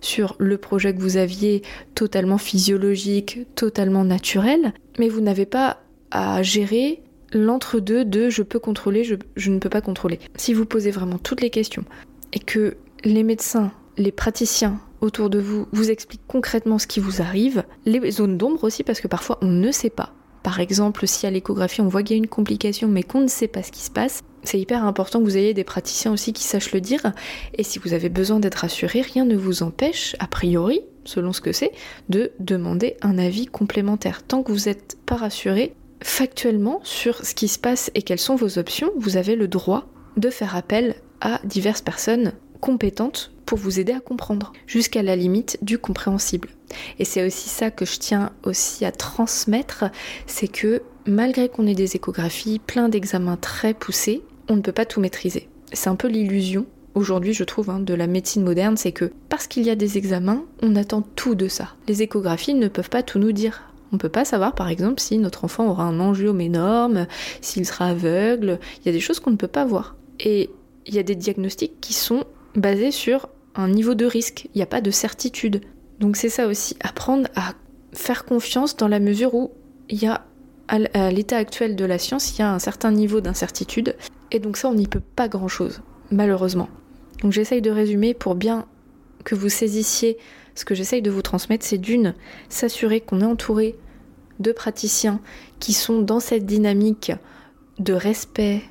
sur 0.00 0.36
le 0.38 0.58
projet 0.58 0.94
que 0.94 1.00
vous 1.00 1.16
aviez 1.16 1.62
totalement 1.94 2.36
physiologique, 2.36 3.46
totalement 3.54 4.04
naturel, 4.04 4.74
mais 4.98 5.08
vous 5.08 5.22
n'avez 5.22 5.46
pas 5.46 5.78
à 6.14 6.42
gérer 6.42 7.02
l'entre-deux 7.32 8.04
de 8.04 8.30
je 8.30 8.42
peux 8.42 8.60
contrôler, 8.60 9.02
je, 9.02 9.50
ne 9.50 9.58
peux 9.58 9.68
pas 9.68 9.80
contrôler. 9.80 10.20
Si 10.36 10.54
vous 10.54 10.64
posez 10.64 10.92
vraiment 10.92 11.18
toutes 11.18 11.40
les 11.40 11.50
questions 11.50 11.84
et 12.32 12.38
que 12.38 12.76
les 13.02 13.24
médecins, 13.24 13.72
les 13.98 14.12
praticiens 14.12 14.80
autour 15.00 15.28
de 15.28 15.40
vous 15.40 15.66
vous 15.72 15.90
expliquent 15.90 16.26
concrètement 16.28 16.78
ce 16.78 16.86
qui 16.86 17.00
vous 17.00 17.20
arrive, 17.20 17.64
les 17.84 18.10
zones 18.12 18.38
d'ombre 18.38 18.64
aussi 18.64 18.84
parce 18.84 19.00
que 19.00 19.08
parfois 19.08 19.38
on 19.42 19.48
ne 19.48 19.72
sait 19.72 19.90
pas. 19.90 20.14
Par 20.44 20.60
exemple, 20.60 21.06
si 21.08 21.26
à 21.26 21.30
l'échographie 21.30 21.80
on 21.80 21.88
voit 21.88 22.04
qu'il 22.04 22.16
y 22.16 22.20
a 22.20 22.22
une 22.22 22.28
complication 22.28 22.86
mais 22.86 23.02
qu'on 23.02 23.20
ne 23.20 23.26
sait 23.26 23.48
pas 23.48 23.64
ce 23.64 23.72
qui 23.72 23.82
se 23.82 23.90
passe, 23.90 24.22
c'est 24.44 24.60
hyper 24.60 24.84
important 24.84 25.18
que 25.18 25.24
vous 25.24 25.36
ayez 25.36 25.52
des 25.52 25.64
praticiens 25.64 26.12
aussi 26.12 26.32
qui 26.32 26.44
sachent 26.44 26.72
le 26.72 26.80
dire. 26.80 27.12
Et 27.54 27.64
si 27.64 27.80
vous 27.80 27.92
avez 27.92 28.08
besoin 28.08 28.38
d'être 28.38 28.56
rassuré, 28.56 29.00
rien 29.00 29.24
ne 29.24 29.36
vous 29.36 29.62
empêche, 29.62 30.14
a 30.20 30.28
priori, 30.28 30.82
selon 31.04 31.32
ce 31.32 31.40
que 31.40 31.52
c'est, 31.52 31.72
de 32.08 32.30
demander 32.38 32.96
un 33.02 33.18
avis 33.18 33.46
complémentaire. 33.46 34.22
Tant 34.22 34.42
que 34.42 34.52
vous 34.52 34.66
n'êtes 34.66 34.98
pas 35.06 35.16
rassuré, 35.16 35.74
factuellement 36.04 36.80
sur 36.84 37.24
ce 37.24 37.34
qui 37.34 37.48
se 37.48 37.58
passe 37.58 37.90
et 37.94 38.02
quelles 38.02 38.20
sont 38.20 38.36
vos 38.36 38.58
options, 38.58 38.92
vous 38.96 39.16
avez 39.16 39.36
le 39.36 39.48
droit 39.48 39.86
de 40.16 40.28
faire 40.28 40.54
appel 40.54 40.94
à 41.22 41.40
diverses 41.44 41.80
personnes 41.80 42.34
compétentes 42.60 43.32
pour 43.46 43.58
vous 43.58 43.80
aider 43.80 43.92
à 43.92 44.00
comprendre, 44.00 44.52
jusqu'à 44.66 45.02
la 45.02 45.16
limite 45.16 45.58
du 45.62 45.78
compréhensible. 45.78 46.50
Et 46.98 47.04
c'est 47.04 47.26
aussi 47.26 47.48
ça 47.48 47.70
que 47.70 47.84
je 47.84 47.98
tiens 47.98 48.32
aussi 48.44 48.84
à 48.84 48.92
transmettre, 48.92 49.86
c'est 50.26 50.48
que 50.48 50.82
malgré 51.06 51.48
qu'on 51.48 51.66
ait 51.66 51.74
des 51.74 51.96
échographies, 51.96 52.58
plein 52.58 52.88
d'examens 52.88 53.36
très 53.36 53.74
poussés, 53.74 54.22
on 54.48 54.56
ne 54.56 54.62
peut 54.62 54.72
pas 54.72 54.86
tout 54.86 55.00
maîtriser. 55.00 55.48
C'est 55.72 55.88
un 55.88 55.96
peu 55.96 56.08
l'illusion 56.08 56.66
aujourd'hui, 56.94 57.32
je 57.32 57.44
trouve, 57.44 57.70
hein, 57.70 57.80
de 57.80 57.94
la 57.94 58.06
médecine 58.06 58.44
moderne, 58.44 58.76
c'est 58.76 58.92
que 58.92 59.10
parce 59.28 59.46
qu'il 59.46 59.64
y 59.64 59.70
a 59.70 59.74
des 59.74 59.98
examens, 59.98 60.44
on 60.62 60.76
attend 60.76 61.02
tout 61.02 61.34
de 61.34 61.48
ça. 61.48 61.74
Les 61.88 62.02
échographies 62.02 62.54
ne 62.54 62.68
peuvent 62.68 62.90
pas 62.90 63.02
tout 63.02 63.18
nous 63.18 63.32
dire. 63.32 63.73
On 63.94 63.96
ne 63.96 64.00
peut 64.00 64.08
pas 64.08 64.24
savoir, 64.24 64.56
par 64.56 64.70
exemple, 64.70 65.00
si 65.00 65.18
notre 65.18 65.44
enfant 65.44 65.68
aura 65.68 65.84
un 65.84 66.00
angiome 66.00 66.40
énorme, 66.40 67.06
s'il 67.40 67.64
sera 67.64 67.86
aveugle. 67.86 68.58
Il 68.80 68.86
y 68.86 68.88
a 68.88 68.92
des 68.92 68.98
choses 68.98 69.20
qu'on 69.20 69.30
ne 69.30 69.36
peut 69.36 69.46
pas 69.46 69.64
voir. 69.64 69.94
Et 70.18 70.50
il 70.84 70.96
y 70.96 70.98
a 70.98 71.04
des 71.04 71.14
diagnostics 71.14 71.80
qui 71.80 71.92
sont 71.92 72.24
basés 72.56 72.90
sur 72.90 73.28
un 73.54 73.68
niveau 73.68 73.94
de 73.94 74.04
risque. 74.04 74.48
Il 74.52 74.58
n'y 74.58 74.62
a 74.62 74.66
pas 74.66 74.80
de 74.80 74.90
certitude. 74.90 75.60
Donc 76.00 76.16
c'est 76.16 76.28
ça 76.28 76.48
aussi, 76.48 76.76
apprendre 76.80 77.28
à 77.36 77.52
faire 77.92 78.24
confiance 78.24 78.76
dans 78.76 78.88
la 78.88 78.98
mesure 78.98 79.32
où 79.32 79.52
il 79.88 80.02
y 80.02 80.08
a 80.08 80.24
à 80.66 81.10
l'état 81.12 81.36
actuel 81.36 81.76
de 81.76 81.84
la 81.84 81.98
science, 81.98 82.36
il 82.36 82.40
y 82.40 82.42
a 82.42 82.52
un 82.52 82.58
certain 82.58 82.90
niveau 82.90 83.20
d'incertitude. 83.20 83.94
Et 84.32 84.40
donc 84.40 84.56
ça, 84.56 84.68
on 84.68 84.74
n'y 84.74 84.88
peut 84.88 85.02
pas 85.14 85.28
grand-chose, 85.28 85.82
malheureusement. 86.10 86.68
Donc 87.22 87.30
j'essaye 87.30 87.62
de 87.62 87.70
résumer 87.70 88.12
pour 88.12 88.34
bien 88.34 88.66
que 89.22 89.36
vous 89.36 89.50
saisissiez 89.50 90.18
ce 90.54 90.64
que 90.64 90.74
j'essaye 90.74 91.02
de 91.02 91.10
vous 91.10 91.22
transmettre, 91.22 91.64
c'est 91.64 91.78
d'une, 91.78 92.14
s'assurer 92.48 93.00
qu'on 93.00 93.20
est 93.20 93.24
entouré 93.24 93.76
de 94.40 94.52
praticiens 94.52 95.20
qui 95.60 95.72
sont 95.72 96.00
dans 96.00 96.20
cette 96.20 96.46
dynamique 96.46 97.12
de 97.78 97.92
respect, 97.92 98.62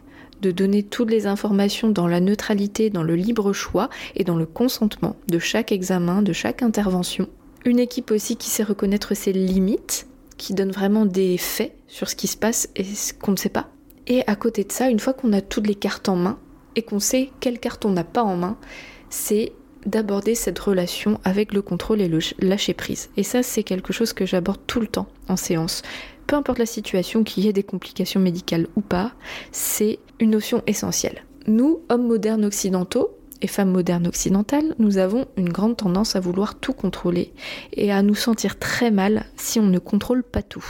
de 0.41 0.51
donner 0.51 0.83
toutes 0.83 1.09
les 1.09 1.25
informations 1.25 1.89
dans 1.89 2.07
la 2.07 2.19
neutralité, 2.19 2.89
dans 2.89 3.03
le 3.03 3.15
libre 3.15 3.53
choix 3.53 3.89
et 4.15 4.23
dans 4.23 4.35
le 4.35 4.45
consentement 4.45 5.15
de 5.27 5.39
chaque 5.39 5.71
examen, 5.71 6.21
de 6.21 6.33
chaque 6.33 6.61
intervention. 6.61 7.27
Une 7.65 7.79
équipe 7.79 8.11
aussi 8.11 8.35
qui 8.35 8.49
sait 8.49 8.63
reconnaître 8.63 9.15
ses 9.15 9.31
limites, 9.31 10.07
qui 10.37 10.53
donne 10.53 10.71
vraiment 10.71 11.05
des 11.05 11.37
faits 11.37 11.73
sur 11.87 12.09
ce 12.09 12.15
qui 12.15 12.27
se 12.27 12.35
passe 12.35 12.69
et 12.75 12.83
ce 12.83 13.13
qu'on 13.13 13.31
ne 13.31 13.37
sait 13.37 13.49
pas. 13.49 13.69
Et 14.07 14.27
à 14.27 14.35
côté 14.35 14.65
de 14.65 14.71
ça, 14.71 14.89
une 14.89 14.99
fois 14.99 15.13
qu'on 15.13 15.31
a 15.31 15.39
toutes 15.39 15.67
les 15.67 15.75
cartes 15.75 16.09
en 16.09 16.17
main 16.17 16.37
et 16.75 16.81
qu'on 16.81 16.99
sait 16.99 17.29
quelles 17.39 17.59
cartes 17.59 17.85
on 17.85 17.91
n'a 17.91 18.03
pas 18.03 18.23
en 18.23 18.35
main, 18.35 18.57
c'est 19.09 19.53
d'aborder 19.85 20.35
cette 20.35 20.59
relation 20.59 21.19
avec 21.23 21.53
le 21.53 21.61
contrôle 21.61 22.01
et 22.01 22.07
le 22.07 22.19
lâcher 22.39 22.73
prise. 22.73 23.09
Et 23.17 23.23
ça, 23.23 23.43
c'est 23.43 23.63
quelque 23.63 23.93
chose 23.93 24.13
que 24.13 24.25
j'aborde 24.25 24.61
tout 24.67 24.79
le 24.79 24.87
temps 24.87 25.07
en 25.27 25.35
séance. 25.35 25.81
peu 26.27 26.35
importe 26.35 26.59
la 26.59 26.65
situation, 26.65 27.23
qu'il 27.23 27.43
y 27.43 27.47
ait 27.47 27.53
des 27.53 27.63
complications 27.63 28.19
médicales 28.19 28.67
ou 28.75 28.81
pas, 28.81 29.11
c'est 29.51 29.99
une 30.19 30.31
notion 30.31 30.63
essentielle. 30.67 31.23
Nous, 31.47 31.81
hommes 31.89 32.07
modernes 32.07 32.45
occidentaux, 32.45 33.17
et 33.43 33.47
femmes 33.47 33.71
modernes 33.71 34.07
occidentales, 34.07 34.73
nous 34.79 34.97
avons 34.97 35.27
une 35.37 35.49
grande 35.49 35.77
tendance 35.77 36.15
à 36.15 36.21
vouloir 36.21 36.55
tout 36.55 36.73
contrôler 36.73 37.33
et 37.73 37.91
à 37.91 38.01
nous 38.01 38.15
sentir 38.15 38.57
très 38.57 38.89
mal 38.89 39.25
si 39.35 39.59
on 39.59 39.67
ne 39.67 39.79
contrôle 39.79 40.23
pas 40.23 40.41
tout. 40.41 40.65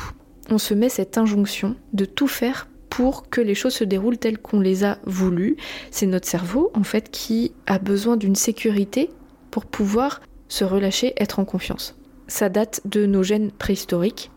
On 0.50 0.58
se 0.58 0.74
met 0.74 0.90
cette 0.90 1.18
injonction 1.18 1.76
de 1.94 2.06
tout 2.06 2.28
faire 2.28 2.68
pour 2.94 3.28
que 3.28 3.42
les 3.42 3.56
choses 3.56 3.74
se 3.74 3.84
déroulent 3.84 4.20
telles 4.20 4.38
qu'on 4.38 4.60
les 4.60 4.84
a 4.84 5.00
voulues. 5.08 5.58
C'est 5.90 6.06
notre 6.06 6.28
cerveau, 6.28 6.70
en 6.76 6.84
fait, 6.84 7.10
qui 7.10 7.52
a 7.66 7.80
besoin 7.80 8.18
d'une 8.18 8.36
sécurité 8.36 9.10
pour 9.50 9.66
pouvoir 9.66 10.22
se 10.48 10.64
relâcher, 10.64 11.12
être 11.18 11.40
en 11.40 11.46
confiance. 11.46 11.96
Ça 12.28 12.50
date 12.50 12.82
de 12.86 13.08
nos 13.08 13.24
gènes 13.24 13.50
préhistoriques, 13.50 14.30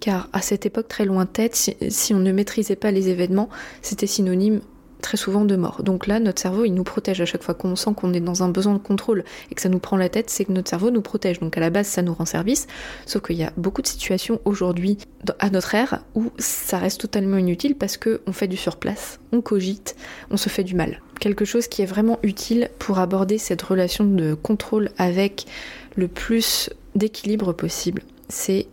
car 0.00 0.30
à 0.32 0.40
cette 0.40 0.64
époque 0.64 0.88
très 0.88 1.04
lointaine, 1.04 1.50
si, 1.52 2.14
on 2.14 2.18
ne 2.18 2.32
maîtrisait 2.32 2.76
pas 2.76 2.92
les 2.92 3.10
événements, 3.10 3.50
c'était 3.82 4.06
synonyme 4.06 4.62
très 5.02 5.16
souvent 5.16 5.44
de 5.44 5.56
mort. 5.56 5.82
Donc 5.82 6.06
là, 6.06 6.20
notre 6.20 6.40
cerveau, 6.40 6.64
il 6.64 6.74
nous 6.74 6.84
protège 6.84 7.20
à 7.20 7.24
chaque 7.24 7.42
fois 7.42 7.54
qu'on 7.54 7.76
sent 7.76 7.90
qu'on 7.96 8.12
est 8.12 8.20
dans 8.20 8.42
un 8.42 8.48
besoin 8.48 8.74
de 8.74 8.78
contrôle 8.78 9.24
et 9.50 9.54
que 9.54 9.60
ça 9.60 9.68
nous 9.68 9.78
prend 9.78 9.96
la 9.96 10.08
tête, 10.08 10.30
c'est 10.30 10.44
que 10.44 10.52
notre 10.52 10.68
cerveau 10.68 10.90
nous 10.90 11.02
protège. 11.02 11.40
Donc 11.40 11.56
à 11.56 11.60
la 11.60 11.70
base, 11.70 11.86
ça 11.86 12.02
nous 12.02 12.14
rend 12.14 12.24
service, 12.24 12.66
sauf 13.06 13.22
qu'il 13.22 13.36
y 13.36 13.44
a 13.44 13.52
beaucoup 13.56 13.82
de 13.82 13.86
situations 13.86 14.40
aujourd'hui, 14.44 14.98
à 15.38 15.50
notre 15.50 15.74
ère, 15.74 16.02
où 16.14 16.30
ça 16.38 16.78
reste 16.78 17.00
totalement 17.00 17.36
inutile 17.36 17.76
parce 17.76 17.96
qu'on 17.96 18.32
fait 18.32 18.48
du 18.48 18.56
surplace, 18.56 19.20
on 19.32 19.40
cogite, 19.40 19.96
on 20.30 20.36
se 20.36 20.48
fait 20.48 20.64
du 20.64 20.74
mal. 20.74 21.00
Quelque 21.20 21.44
chose 21.44 21.68
qui 21.68 21.82
est 21.82 21.86
vraiment 21.86 22.18
utile 22.22 22.70
pour 22.78 22.98
aborder 22.98 23.38
cette 23.38 23.62
relation 23.62 24.04
de 24.04 24.34
contrôle 24.34 24.90
avec 24.98 25.46
le 25.96 26.08
plus 26.08 26.70
d'équilibre 26.94 27.52
possible, 27.52 28.02
c'est 28.28 28.66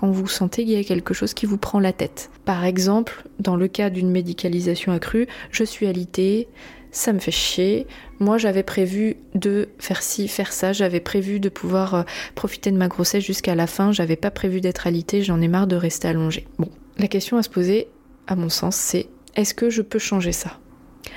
quand 0.00 0.10
vous 0.10 0.26
sentez 0.26 0.64
qu'il 0.64 0.72
y 0.72 0.80
a 0.80 0.84
quelque 0.84 1.12
chose 1.12 1.34
qui 1.34 1.44
vous 1.44 1.58
prend 1.58 1.78
la 1.78 1.92
tête. 1.92 2.30
Par 2.46 2.64
exemple, 2.64 3.24
dans 3.38 3.56
le 3.56 3.68
cas 3.68 3.90
d'une 3.90 4.10
médicalisation 4.10 4.92
accrue, 4.92 5.26
je 5.50 5.62
suis 5.62 5.86
alitée, 5.86 6.48
ça 6.90 7.12
me 7.12 7.18
fait 7.18 7.30
chier. 7.30 7.86
Moi, 8.18 8.38
j'avais 8.38 8.62
prévu 8.62 9.16
de 9.34 9.68
faire 9.78 10.02
ci, 10.02 10.26
faire 10.26 10.52
ça. 10.52 10.72
J'avais 10.72 11.00
prévu 11.00 11.38
de 11.38 11.50
pouvoir 11.50 11.94
euh, 11.94 12.02
profiter 12.34 12.70
de 12.70 12.78
ma 12.78 12.88
grossesse 12.88 13.24
jusqu'à 13.24 13.54
la 13.54 13.66
fin. 13.66 13.92
J'avais 13.92 14.16
pas 14.16 14.30
prévu 14.30 14.60
d'être 14.60 14.86
alitée. 14.86 15.22
J'en 15.22 15.40
ai 15.40 15.48
marre 15.48 15.66
de 15.66 15.76
rester 15.76 16.08
allongée. 16.08 16.46
Bon, 16.58 16.70
la 16.98 17.06
question 17.06 17.36
à 17.36 17.42
se 17.42 17.50
poser, 17.50 17.88
à 18.26 18.36
mon 18.36 18.48
sens, 18.48 18.76
c'est 18.76 19.08
est-ce 19.36 19.52
que 19.54 19.68
je 19.68 19.82
peux 19.82 19.98
changer 19.98 20.32
ça? 20.32 20.58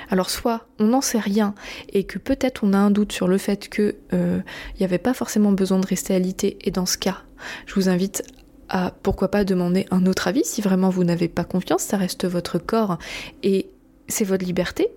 Alors 0.10 0.30
soit 0.30 0.68
on 0.80 0.86
n'en 0.86 1.02
sait 1.02 1.20
rien 1.20 1.56
et 1.90 2.04
que 2.04 2.20
peut-être 2.20 2.63
on 2.63 2.74
a 2.74 2.78
un 2.78 2.92
doute 2.92 3.12
sur 3.12 3.28
le 3.28 3.38
fait 3.38 3.70
n'y 3.80 3.94
euh, 4.13 4.40
avait 4.82 4.98
pas 4.98 5.13
forcément 5.13 5.52
besoin 5.52 5.80
de 5.80 5.88
rester 5.88 6.13
alité 6.13 6.58
et 6.62 6.72
dans 6.72 6.86
ce 6.86 6.98
cas, 6.98 7.22
je 7.66 7.75
vous 7.75 7.90
invite 7.90 8.24
à 8.74 8.92
pourquoi 9.03 9.30
pas 9.30 9.46
demander 9.46 9.86
un 9.92 10.08
autre 10.08 10.27
avis 10.27 10.44
si 10.44 10.60
vraiment 10.62 10.89
vous 10.89 11.03
n'avez 11.03 11.27
pas 11.27 11.44
confiance, 11.44 11.84
ça 11.84 11.96
reste 11.96 12.25
votre 12.25 12.58
corps 12.58 12.98
et 13.44 13.70
c'est 14.08 14.25
votre 14.25 14.44
liberté. 14.44 14.88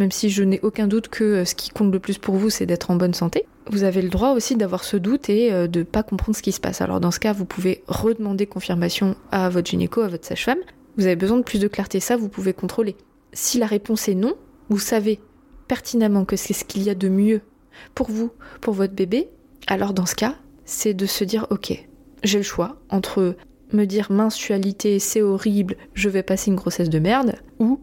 Même 0.00 0.10
si 0.10 0.28
je 0.28 0.42
n'ai 0.42 0.58
aucun 0.62 0.88
doute 0.88 1.08
que 1.08 1.22
euh, 1.22 1.44
ce 1.44 1.54
qui 1.54 1.70
compte 1.70 1.92
le 1.92 2.00
plus 2.00 2.18
pour 2.18 2.34
vous, 2.34 2.50
c'est 2.50 2.66
d'être 2.66 2.90
en 2.90 2.96
bonne 2.96 3.14
santé, 3.14 3.46
vous 3.70 3.84
avez 3.84 4.02
le 4.02 4.08
droit 4.08 4.32
aussi 4.32 4.56
d'avoir 4.56 4.82
ce 4.82 4.96
doute 4.96 5.28
et 5.28 5.52
euh, 5.52 5.68
de 5.68 5.80
ne 5.80 5.84
pas 5.84 6.02
comprendre 6.02 6.36
ce 6.36 6.42
qui 6.42 6.50
se 6.50 6.60
passe. 6.60 6.80
Alors 6.80 6.98
dans 6.98 7.12
ce 7.12 7.20
cas, 7.20 7.32
vous 7.32 7.44
pouvez 7.44 7.84
redemander 7.86 8.46
confirmation 8.46 9.14
à 9.30 9.48
votre 9.48 9.70
gynéco, 9.70 10.00
à 10.00 10.08
votre 10.08 10.26
sage-femme. 10.26 10.58
Vous 10.96 11.06
avez 11.06 11.16
besoin 11.16 11.38
de 11.38 11.44
plus 11.44 11.60
de 11.60 11.68
clarté, 11.68 12.00
ça 12.00 12.16
vous 12.16 12.28
pouvez 12.28 12.52
contrôler. 12.52 12.96
Si 13.32 13.58
la 13.58 13.66
réponse 13.66 14.08
est 14.08 14.14
non, 14.14 14.34
vous 14.68 14.80
savez 14.80 15.20
pertinemment 15.68 16.24
que 16.24 16.36
c'est 16.36 16.54
ce 16.54 16.64
qu'il 16.64 16.82
y 16.82 16.90
a 16.90 16.94
de 16.96 17.08
mieux 17.08 17.40
pour 17.94 18.10
vous, 18.10 18.32
pour 18.60 18.74
votre 18.74 18.94
bébé, 18.94 19.28
alors 19.68 19.94
dans 19.94 20.06
ce 20.06 20.16
cas, 20.16 20.34
c'est 20.64 20.94
de 20.94 21.06
se 21.06 21.22
dire 21.22 21.46
ok, 21.50 21.86
j'ai 22.22 22.38
le 22.38 22.44
choix 22.44 22.76
entre 22.88 23.36
me 23.72 23.84
dire 23.84 24.10
mensualité, 24.10 24.98
c'est 24.98 25.22
horrible, 25.22 25.76
je 25.94 26.08
vais 26.08 26.22
passer 26.22 26.50
une 26.50 26.56
grossesse 26.56 26.90
de 26.90 26.98
merde, 26.98 27.34
ou 27.58 27.80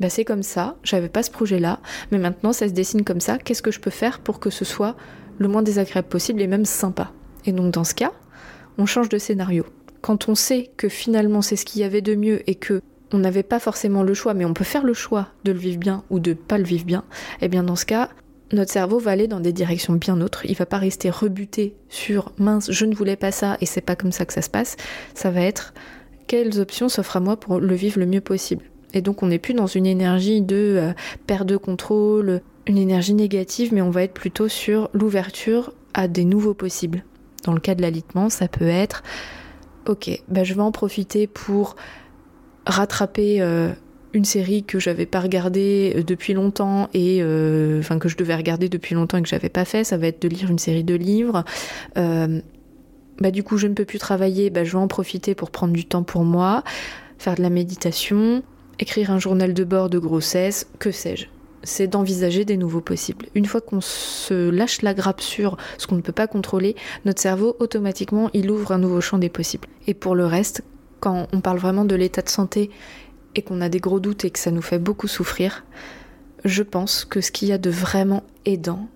bah 0.00 0.08
c'est 0.08 0.24
comme 0.24 0.42
ça, 0.42 0.76
j'avais 0.82 1.08
pas 1.08 1.22
ce 1.22 1.30
projet-là, 1.30 1.80
mais 2.10 2.18
maintenant 2.18 2.52
ça 2.52 2.68
se 2.68 2.72
dessine 2.72 3.04
comme 3.04 3.20
ça, 3.20 3.38
qu'est-ce 3.38 3.62
que 3.62 3.70
je 3.70 3.80
peux 3.80 3.90
faire 3.90 4.20
pour 4.20 4.40
que 4.40 4.50
ce 4.50 4.64
soit 4.64 4.96
le 5.38 5.48
moins 5.48 5.62
désagréable 5.62 6.08
possible 6.08 6.40
et 6.42 6.46
même 6.46 6.64
sympa? 6.64 7.12
Et 7.44 7.52
donc 7.52 7.72
dans 7.72 7.84
ce 7.84 7.94
cas, 7.94 8.12
on 8.78 8.86
change 8.86 9.08
de 9.08 9.18
scénario. 9.18 9.66
Quand 10.00 10.28
on 10.28 10.34
sait 10.34 10.70
que 10.76 10.88
finalement 10.88 11.42
c'est 11.42 11.56
ce 11.56 11.64
qu'il 11.64 11.82
y 11.82 11.84
avait 11.84 12.00
de 12.00 12.14
mieux 12.14 12.48
et 12.48 12.54
que 12.54 12.80
on 13.12 13.18
n'avait 13.18 13.42
pas 13.42 13.58
forcément 13.58 14.02
le 14.02 14.14
choix, 14.14 14.34
mais 14.34 14.44
on 14.44 14.54
peut 14.54 14.64
faire 14.64 14.84
le 14.84 14.94
choix 14.94 15.28
de 15.44 15.52
le 15.52 15.58
vivre 15.58 15.78
bien 15.78 16.04
ou 16.10 16.20
de 16.20 16.32
pas 16.32 16.58
le 16.58 16.64
vivre 16.64 16.84
bien, 16.84 17.04
et 17.40 17.46
eh 17.46 17.48
bien 17.48 17.62
dans 17.62 17.76
ce 17.76 17.84
cas, 17.84 18.08
notre 18.52 18.72
cerveau 18.72 18.98
va 18.98 19.12
aller 19.12 19.28
dans 19.28 19.40
des 19.40 19.52
directions 19.52 19.94
bien 19.94 20.20
autres. 20.20 20.44
Il 20.46 20.56
va 20.56 20.66
pas 20.66 20.78
rester 20.78 21.10
rebuté 21.10 21.74
sur 21.88 22.32
mince, 22.38 22.70
je 22.70 22.84
ne 22.84 22.94
voulais 22.94 23.16
pas 23.16 23.32
ça 23.32 23.56
et 23.60 23.66
c'est 23.66 23.80
pas 23.80 23.96
comme 23.96 24.12
ça 24.12 24.26
que 24.26 24.32
ça 24.32 24.42
se 24.42 24.50
passe. 24.50 24.76
Ça 25.14 25.30
va 25.30 25.42
être 25.42 25.72
quelles 26.26 26.60
options 26.60 26.88
s'offrent 26.88 27.16
à 27.16 27.20
moi 27.20 27.36
pour 27.36 27.60
le 27.60 27.74
vivre 27.74 27.98
le 27.98 28.06
mieux 28.06 28.20
possible? 28.20 28.64
Et 28.92 29.02
donc 29.02 29.22
on 29.22 29.26
n'est 29.26 29.38
plus 29.38 29.54
dans 29.54 29.66
une 29.66 29.86
énergie 29.86 30.42
de 30.42 30.76
euh, 30.78 30.92
perte 31.26 31.46
de 31.46 31.56
contrôle, 31.56 32.40
une 32.66 32.78
énergie 32.78 33.14
négative, 33.14 33.72
mais 33.72 33.82
on 33.82 33.90
va 33.90 34.02
être 34.02 34.14
plutôt 34.14 34.48
sur 34.48 34.90
l'ouverture 34.92 35.72
à 35.94 36.08
des 36.08 36.24
nouveaux 36.24 36.54
possibles. 36.54 37.04
Dans 37.44 37.52
le 37.52 37.60
cas 37.60 37.74
de 37.74 37.82
l'alitement, 37.82 38.28
ça 38.28 38.48
peut 38.48 38.68
être 38.68 39.02
ok, 39.86 40.22
bah 40.28 40.44
je 40.44 40.54
vais 40.54 40.60
en 40.60 40.72
profiter 40.72 41.26
pour 41.26 41.76
rattraper 42.66 43.40
euh, 43.40 43.72
une 44.12 44.24
série 44.24 44.62
que 44.64 44.78
j'avais 44.78 45.06
pas 45.06 45.20
regardée 45.20 45.94
euh, 45.96 46.02
depuis 46.02 46.34
longtemps 46.34 46.88
et 46.94 47.18
euh, 47.22 47.80
enfin 47.80 47.98
que 47.98 48.08
je 48.08 48.16
devais 48.16 48.34
regarder 48.34 48.68
depuis 48.68 48.94
longtemps 48.94 49.18
et 49.18 49.22
que 49.22 49.28
j'avais 49.28 49.48
pas 49.48 49.64
fait, 49.64 49.84
ça 49.84 49.96
va 49.96 50.08
être 50.08 50.22
de 50.22 50.28
lire 50.28 50.50
une 50.50 50.58
série 50.58 50.84
de 50.84 50.94
livres. 50.94 51.44
Euh, 51.96 52.40
bah 53.18 53.30
du 53.30 53.42
coup 53.42 53.58
je 53.58 53.66
ne 53.66 53.74
peux 53.74 53.84
plus 53.84 53.98
travailler, 53.98 54.50
bah 54.50 54.64
je 54.64 54.72
vais 54.72 54.78
en 54.78 54.88
profiter 54.88 55.34
pour 55.34 55.50
prendre 55.50 55.72
du 55.72 55.84
temps 55.84 56.02
pour 56.02 56.24
moi, 56.24 56.64
faire 57.18 57.34
de 57.34 57.42
la 57.42 57.50
méditation, 57.50 58.42
écrire 58.78 59.10
un 59.10 59.18
journal 59.18 59.54
de 59.54 59.64
bord 59.64 59.90
de 59.90 59.98
grossesse, 59.98 60.66
que 60.78 60.90
sais-je. 60.90 61.26
C'est 61.62 61.88
d'envisager 61.88 62.46
des 62.46 62.56
nouveaux 62.56 62.80
possibles. 62.80 63.26
Une 63.34 63.44
fois 63.44 63.60
qu'on 63.60 63.82
se 63.82 64.48
lâche 64.48 64.80
la 64.80 64.94
grappe 64.94 65.20
sur 65.20 65.58
ce 65.76 65.86
qu'on 65.86 65.96
ne 65.96 66.00
peut 66.00 66.10
pas 66.10 66.26
contrôler, 66.26 66.74
notre 67.04 67.20
cerveau 67.20 67.54
automatiquement 67.58 68.30
il 68.32 68.50
ouvre 68.50 68.72
un 68.72 68.78
nouveau 68.78 69.02
champ 69.02 69.18
des 69.18 69.28
possibles. 69.28 69.68
Et 69.86 69.92
pour 69.92 70.14
le 70.14 70.24
reste, 70.24 70.62
quand 71.00 71.26
on 71.32 71.40
parle 71.40 71.58
vraiment 71.58 71.84
de 71.84 71.94
l'état 71.96 72.22
de 72.22 72.28
santé 72.28 72.70
et 73.34 73.42
qu'on 73.42 73.60
a 73.60 73.68
des 73.68 73.80
gros 73.80 74.00
doutes 74.00 74.24
et 74.24 74.30
que 74.30 74.38
ça 74.38 74.50
nous 74.50 74.62
fait 74.62 74.78
beaucoup 74.78 75.08
souffrir, 75.08 75.64
je 76.44 76.62
pense 76.62 77.04
que 77.04 77.20
ce 77.20 77.30
qu'il 77.30 77.48
y 77.48 77.52
a 77.52 77.58
de 77.58 77.70
vraiment 77.70 78.22
aidant, 78.44 78.88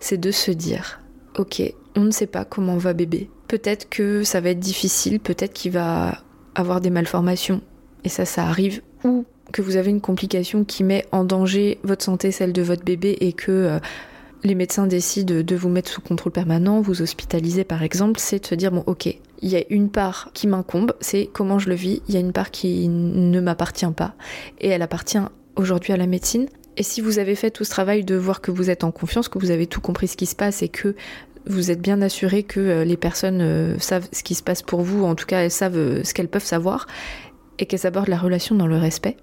c'est 0.00 0.18
de 0.18 0.30
se 0.30 0.50
dire, 0.50 1.00
ok, 1.36 1.62
on 1.94 2.00
ne 2.00 2.10
sait 2.10 2.26
pas 2.26 2.44
comment 2.44 2.76
va 2.76 2.92
bébé. 2.92 3.30
Peut-être 3.48 3.88
que 3.88 4.24
ça 4.24 4.40
va 4.40 4.50
être 4.50 4.60
difficile, 4.60 5.20
peut-être 5.20 5.52
qu'il 5.52 5.72
va 5.72 6.22
avoir 6.54 6.80
des 6.80 6.90
malformations, 6.90 7.60
et 8.04 8.08
ça, 8.08 8.24
ça 8.24 8.46
arrive, 8.46 8.82
ou 9.04 9.24
que 9.52 9.62
vous 9.62 9.76
avez 9.76 9.90
une 9.90 10.00
complication 10.00 10.64
qui 10.64 10.84
met 10.84 11.06
en 11.12 11.24
danger 11.24 11.78
votre 11.84 12.04
santé, 12.04 12.32
celle 12.32 12.52
de 12.52 12.62
votre 12.62 12.84
bébé, 12.84 13.16
et 13.20 13.32
que 13.32 13.52
euh, 13.52 13.78
les 14.42 14.54
médecins 14.54 14.86
décident 14.86 15.42
de 15.42 15.56
vous 15.56 15.68
mettre 15.68 15.90
sous 15.90 16.00
contrôle 16.00 16.32
permanent, 16.32 16.80
vous 16.80 17.02
hospitaliser 17.02 17.64
par 17.64 17.82
exemple, 17.82 18.18
c'est 18.20 18.40
de 18.40 18.46
se 18.46 18.54
dire, 18.54 18.72
bon 18.72 18.84
ok, 18.86 19.16
il 19.42 19.50
y 19.50 19.56
a 19.56 19.62
une 19.70 19.90
part 19.90 20.30
qui 20.34 20.46
m'incombe, 20.46 20.92
c'est 21.00 21.28
comment 21.32 21.58
je 21.58 21.68
le 21.68 21.74
vis, 21.74 22.02
il 22.08 22.14
y 22.14 22.16
a 22.16 22.20
une 22.20 22.32
part 22.32 22.50
qui 22.50 22.88
ne 22.88 23.40
m'appartient 23.40 23.86
pas, 23.94 24.14
et 24.60 24.68
elle 24.68 24.82
appartient 24.82 25.18
aujourd'hui 25.56 25.92
à 25.92 25.96
la 25.96 26.06
médecine. 26.06 26.46
Et 26.76 26.82
si 26.82 27.00
vous 27.00 27.18
avez 27.18 27.34
fait 27.34 27.50
tout 27.50 27.64
ce 27.64 27.70
travail 27.70 28.04
de 28.04 28.16
voir 28.16 28.40
que 28.40 28.50
vous 28.50 28.68
êtes 28.70 28.84
en 28.84 28.90
confiance, 28.90 29.28
que 29.28 29.38
vous 29.38 29.50
avez 29.50 29.66
tout 29.66 29.80
compris 29.80 30.08
ce 30.08 30.16
qui 30.16 30.26
se 30.26 30.36
passe 30.36 30.62
et 30.62 30.68
que 30.68 30.94
vous 31.46 31.70
êtes 31.70 31.80
bien 31.80 32.02
assuré 32.02 32.42
que 32.42 32.60
euh, 32.60 32.84
les 32.84 32.96
personnes 32.96 33.40
euh, 33.40 33.78
savent 33.78 34.08
ce 34.12 34.22
qui 34.22 34.34
se 34.34 34.42
passe 34.42 34.62
pour 34.62 34.82
vous, 34.82 35.04
en 35.04 35.14
tout 35.14 35.26
cas 35.26 35.40
elles 35.40 35.50
savent 35.50 35.78
euh, 35.78 36.04
ce 36.04 36.12
qu'elles 36.12 36.28
peuvent 36.28 36.44
savoir, 36.44 36.86
et 37.58 37.66
qu'elles 37.66 37.86
abordent 37.86 38.08
la 38.08 38.18
relation 38.18 38.54
dans 38.54 38.66
le 38.66 38.76
respect, 38.76 39.16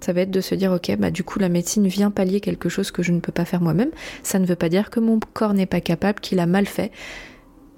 ça 0.00 0.12
va 0.12 0.22
être 0.22 0.30
de 0.30 0.40
se 0.40 0.54
dire 0.54 0.72
ok 0.72 0.96
bah 0.98 1.10
du 1.10 1.24
coup 1.24 1.38
la 1.38 1.48
médecine 1.48 1.86
vient 1.86 2.10
pallier 2.10 2.40
quelque 2.40 2.68
chose 2.68 2.90
que 2.90 3.02
je 3.02 3.12
ne 3.12 3.20
peux 3.20 3.32
pas 3.32 3.44
faire 3.44 3.60
moi-même. 3.60 3.90
Ça 4.22 4.38
ne 4.38 4.46
veut 4.46 4.56
pas 4.56 4.68
dire 4.68 4.90
que 4.90 5.00
mon 5.00 5.18
corps 5.32 5.54
n'est 5.54 5.66
pas 5.66 5.80
capable, 5.80 6.20
qu'il 6.20 6.38
a 6.40 6.46
mal 6.46 6.66
fait. 6.66 6.90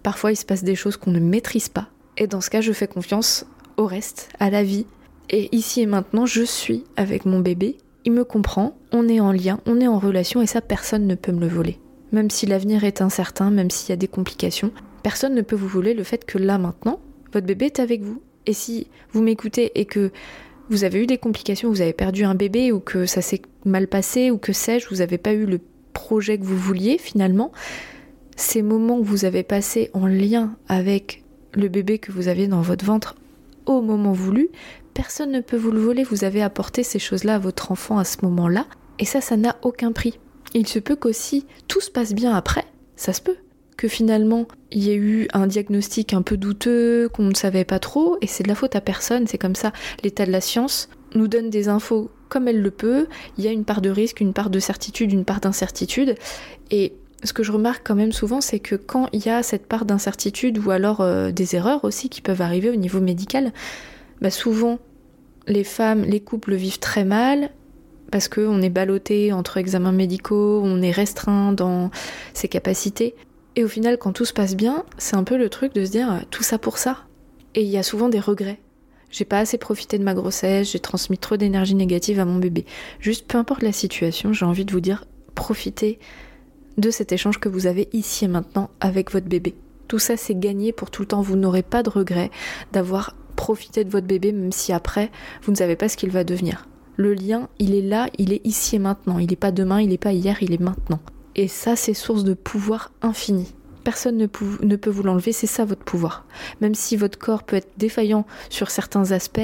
Parfois, 0.03 0.33
il 0.33 0.37
se 0.37 0.45
passe 0.45 0.65
des 0.65 0.75
choses 0.75 0.97
qu'on 0.97 1.11
ne 1.11 1.21
maîtrise 1.21 1.69
pas. 1.69 1.89
Et 2.17 2.27
dans 2.27 2.41
ce 2.41 2.51
cas, 2.51 2.61
je 2.61 2.73
fais 2.73 2.89
confiance 2.89 3.47
au 3.77 3.87
reste, 3.87 4.29
à 4.39 4.51
la 4.51 4.63
vie. 4.63 4.87
Et 5.31 5.55
ici 5.55 5.83
et 5.83 5.87
maintenant, 5.87 6.27
je 6.27 6.43
suis 6.43 6.85
avec 6.97 7.25
mon 7.25 7.41
bébé. 7.41 7.77
Il 8.05 8.13
me 8.13 8.25
comprend, 8.25 8.77
on 8.93 9.09
est 9.09 9.21
en 9.21 9.33
lien, 9.33 9.61
on 9.67 9.81
est 9.81 9.87
en 9.87 9.99
relation 9.99 10.41
et 10.41 10.47
ça, 10.47 10.61
personne 10.61 11.07
ne 11.07 11.15
peut 11.15 11.33
me 11.33 11.41
le 11.41 11.49
voler. 11.49 11.79
Même 12.13 12.31
si 12.31 12.47
l'avenir 12.47 12.85
est 12.85 13.03
incertain, 13.03 13.51
même 13.51 13.71
s'il 13.71 13.91
y 13.91 13.93
a 13.93 13.97
des 13.97 14.09
complications, 14.09 14.73
personne 15.03 15.35
ne 15.35 15.43
peut 15.43 15.57
vous 15.57 15.69
voler 15.69 15.95
le 15.95 16.05
fait 16.05 16.25
que 16.25 16.39
là 16.39 16.59
maintenant, 16.59 17.01
votre 17.33 17.47
bébé 17.47 17.67
est 17.67 17.81
avec 17.81 18.03
vous. 18.03 18.23
Et 18.47 18.55
si 18.55 18.87
vous 19.13 19.23
m'écoutez 19.23 19.79
et 19.79 19.85
que 19.85 20.11
vous 20.71 20.85
avez 20.85 21.03
eu 21.03 21.07
des 21.07 21.19
complications, 21.19 21.69
vous 21.69 21.83
avez 21.83 21.93
perdu 21.93 22.25
un 22.25 22.35
bébé 22.35 22.73
ou 22.73 22.81
que 22.81 23.05
ça 23.05 23.21
s'est 23.21 23.43
mal 23.65 23.89
passé 23.89 24.31
ou 24.31 24.39
que 24.39 24.53
sais-je, 24.53 24.89
vous 24.89 24.97
n'avez 24.97 25.19
pas 25.19 25.33
eu 25.35 25.45
le 25.45 25.61
projet 25.93 26.39
que 26.39 26.45
vous 26.45 26.57
vouliez 26.57 26.97
finalement, 26.99 27.53
ces 28.39 28.63
moments 28.63 29.01
que 29.01 29.07
vous 29.07 29.25
avez 29.25 29.43
passés 29.43 29.91
en 29.95 30.07
lien 30.07 30.57
avec 30.69 31.25
le 31.55 31.69
bébé 31.69 31.99
que 31.99 32.13
vous 32.13 32.29
aviez 32.29 32.47
dans 32.47 32.63
votre 32.63 32.85
ventre 32.85 33.17
au 33.67 33.83
moment 33.83 34.13
voulu, 34.13 34.49
personne 34.95 35.33
ne 35.33 35.41
peut 35.41 35.57
vous 35.57 35.73
le 35.73 35.81
voler, 35.81 36.05
vous 36.05 36.23
avez 36.23 36.41
apporté 36.41 36.85
ces 36.85 37.01
choses-là 37.01 37.35
à 37.35 37.39
votre 37.39 37.73
enfant 37.73 37.99
à 37.99 38.05
ce 38.05 38.19
moment-là, 38.23 38.67
et 39.01 39.05
ça, 39.05 39.21
ça 39.21 39.37
n'a 39.37 39.57
aucun 39.63 39.91
prix. 39.91 40.21
Il 40.55 40.67
se 40.69 40.79
peut 40.79 40.95
qu'aussi 40.95 41.47
tout 41.67 41.81
se 41.81 41.91
passe 41.91 42.15
bien 42.15 42.33
après, 42.33 42.65
ça 42.95 43.13
se 43.13 43.21
peut, 43.21 43.37
que 43.77 43.89
finalement 43.89 44.47
il 44.71 44.87
y 44.87 44.91
a 44.93 44.95
eu 44.95 45.27
un 45.33 45.49
diagnostic 45.49 46.15
un 46.15 46.23
peu 46.23 46.37
douteux, 46.37 47.09
qu'on 47.09 47.25
ne 47.25 47.35
savait 47.35 47.65
pas 47.65 47.81
trop, 47.81 48.19
et 48.23 48.29
c'est 48.29 48.45
de 48.45 48.49
la 48.49 48.55
faute 48.55 48.77
à 48.77 48.81
personne, 48.81 49.27
c'est 49.27 49.39
comme 49.39 49.57
ça. 49.57 49.73
L'état 50.05 50.27
de 50.27 50.33
la 50.33 50.41
science 50.41 50.89
nous 51.15 51.27
donne 51.27 51.51
des 51.51 51.69
infos 51.69 52.11
comme 52.29 52.47
elle 52.47 52.63
le 52.63 52.71
peut, 52.71 53.09
il 53.37 53.45
y 53.45 53.49
a 53.49 53.53
une 53.53 53.65
part 53.65 53.81
de 53.81 53.91
risque, 53.91 54.21
une 54.21 54.33
part 54.33 54.51
de 54.51 54.61
certitude, 54.61 55.13
une 55.13 55.25
part 55.25 55.41
d'incertitude, 55.41 56.15
et 56.71 56.93
ce 57.25 57.33
que 57.33 57.43
je 57.43 57.51
remarque 57.51 57.87
quand 57.87 57.97
même 57.97 58.13
souvent, 58.13 58.41
c'est 58.41 58.61
que 58.61 58.77
quand 58.77 59.09
il 59.13 59.25
y 59.25 59.29
a 59.29 59.43
cette 59.43 59.67
part 59.67 59.85
d'incertitude 59.85 60.59
ou 60.59 60.71
alors 60.71 61.01
euh, 61.01 61.31
des 61.33 61.57
erreurs 61.57 61.85
aussi 61.85 62.09
qui 62.09 62.21
peuvent 62.21 62.43
arriver 62.43 62.71
au 62.71 62.77
niveau 62.77 63.01
médical, 63.01 63.53
bah 64.21 64.31
souvent 64.31 64.79
les 65.47 65.65
femmes, 65.65 66.03
les 66.03 66.21
couples 66.21 66.55
vivent 66.55 66.79
très 66.79 67.05
mal 67.05 67.51
parce 68.11 68.29
qu'on 68.29 68.63
est 68.63 68.71
ballotté 68.71 69.33
entre 69.33 69.57
examens 69.57 69.93
médicaux, 69.93 70.63
on 70.65 70.81
est 70.81 70.91
restreint 70.91 71.53
dans 71.53 71.91
ses 72.35 72.49
capacités. 72.49 73.15
Et 73.57 73.65
au 73.65 73.69
final, 73.69 73.99
quand 73.99 74.13
tout 74.13 74.25
se 74.25 74.33
passe 74.33 74.55
bien, 74.55 74.85
c'est 74.97 75.17
un 75.17 75.25
peu 75.25 75.37
le 75.37 75.49
truc 75.49 75.75
de 75.75 75.85
se 75.85 75.91
dire 75.91 76.13
euh, 76.13 76.19
tout 76.31 76.45
ça 76.45 76.59
pour 76.59 76.79
ça. 76.79 77.05
Et 77.55 77.63
il 77.63 77.69
y 77.69 77.79
a 77.79 77.83
souvent 77.83 78.09
des 78.09 78.21
regrets. 78.21 78.61
J'ai 79.11 79.25
pas 79.25 79.39
assez 79.39 79.59
profité 79.59 79.99
de 79.99 80.05
ma 80.05 80.15
grossesse, 80.15 80.71
j'ai 80.71 80.81
transmis 80.81 81.19
trop 81.19 81.37
d'énergie 81.37 81.75
négative 81.75 82.21
à 82.21 82.25
mon 82.25 82.39
bébé. 82.39 82.67
Juste 83.01 83.27
peu 83.27 83.39
importe 83.39 83.63
la 83.63 83.73
situation, 83.73 84.33
j'ai 84.33 84.45
envie 84.45 84.67
de 84.67 84.73
vous 84.73 84.81
dire 84.81 85.05
profitez 85.35 85.99
de 86.79 86.91
cet 86.91 87.13
échange 87.13 87.39
que 87.39 87.49
vous 87.49 87.67
avez 87.67 87.89
ici 87.93 88.25
et 88.25 88.29
maintenant 88.29 88.71
avec 88.81 89.13
votre 89.13 89.27
bébé. 89.27 89.55
Tout 89.89 89.99
ça, 89.99 90.17
c'est 90.17 90.39
gagné 90.39 90.73
pour 90.73 90.91
tout 90.91 91.03
le 91.03 91.09
temps. 91.09 91.23
Vous 91.23 91.37
n'aurez 91.37 91.63
pas 91.63 91.83
de 91.83 91.91
regret 91.91 92.31
d'avoir 92.73 93.15
profité 93.37 93.85
de 93.85 93.91
votre 93.91 94.07
bébé, 94.07 94.33
même 94.33 94.53
si 94.53 94.73
après, 94.73 95.11
vous 95.43 95.53
ne 95.53 95.57
savez 95.57 95.77
pas 95.77 95.89
ce 95.89 95.97
qu'il 95.97 96.11
va 96.11 96.25
devenir. 96.25 96.67
Le 96.97 97.15
lien, 97.15 97.49
il 97.59 97.75
est 97.75 97.83
là, 97.83 98.09
il 98.19 98.33
est 98.33 98.45
ici 98.45 98.77
et 98.77 98.79
maintenant. 98.79 99.19
Il 99.19 99.31
n'est 99.31 99.37
pas 99.37 99.53
demain, 99.53 99.81
il 99.81 99.89
n'est 99.89 99.99
pas 99.99 100.13
hier, 100.13 100.43
il 100.43 100.53
est 100.53 100.61
maintenant. 100.61 101.01
Et 101.37 101.49
ça, 101.49 101.77
c'est 101.77 101.95
source 101.95 102.25
de 102.25 102.35
pouvoir 102.35 102.93
infini. 103.03 103.55
Personne 103.85 104.17
ne, 104.17 104.27
ne 104.63 104.77
peut 104.77 104.91
vous 104.91 105.03
l'enlever, 105.03 105.33
c'est 105.33 105.47
ça 105.47 105.65
votre 105.65 105.85
pouvoir. 105.85 106.27
Même 106.61 106.75
si 106.75 106.97
votre 106.97 107.19
corps 107.19 107.45
peut 107.45 107.57
être 107.57 107.71
défaillant 107.79 108.27
sur 108.51 108.71
certains 108.71 109.13
aspects, 109.13 109.41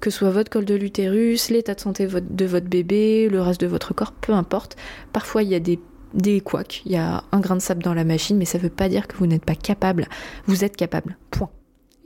que 0.00 0.10
ce 0.10 0.18
soit 0.18 0.30
votre 0.30 0.50
col 0.50 0.64
de 0.64 0.74
l'utérus, 0.74 1.50
l'état 1.50 1.74
de 1.74 1.80
santé 1.80 2.06
de 2.06 2.44
votre 2.44 2.66
bébé, 2.66 3.28
le 3.30 3.40
reste 3.40 3.60
de 3.60 3.66
votre 3.66 3.94
corps, 3.94 4.12
peu 4.12 4.32
importe. 4.32 4.76
Parfois, 5.12 5.42
il 5.42 5.48
y 5.48 5.54
a 5.54 5.60
des 5.60 5.80
des 6.16 6.40
couacs, 6.40 6.82
il 6.86 6.92
y 6.92 6.96
a 6.96 7.22
un 7.30 7.40
grain 7.40 7.56
de 7.56 7.60
sable 7.60 7.82
dans 7.82 7.94
la 7.94 8.04
machine, 8.04 8.36
mais 8.36 8.44
ça 8.44 8.58
ne 8.58 8.62
veut 8.64 8.70
pas 8.70 8.88
dire 8.88 9.06
que 9.06 9.16
vous 9.16 9.26
n'êtes 9.26 9.44
pas 9.44 9.54
capable. 9.54 10.08
Vous 10.46 10.64
êtes 10.64 10.76
capable. 10.76 11.16
Point. 11.30 11.50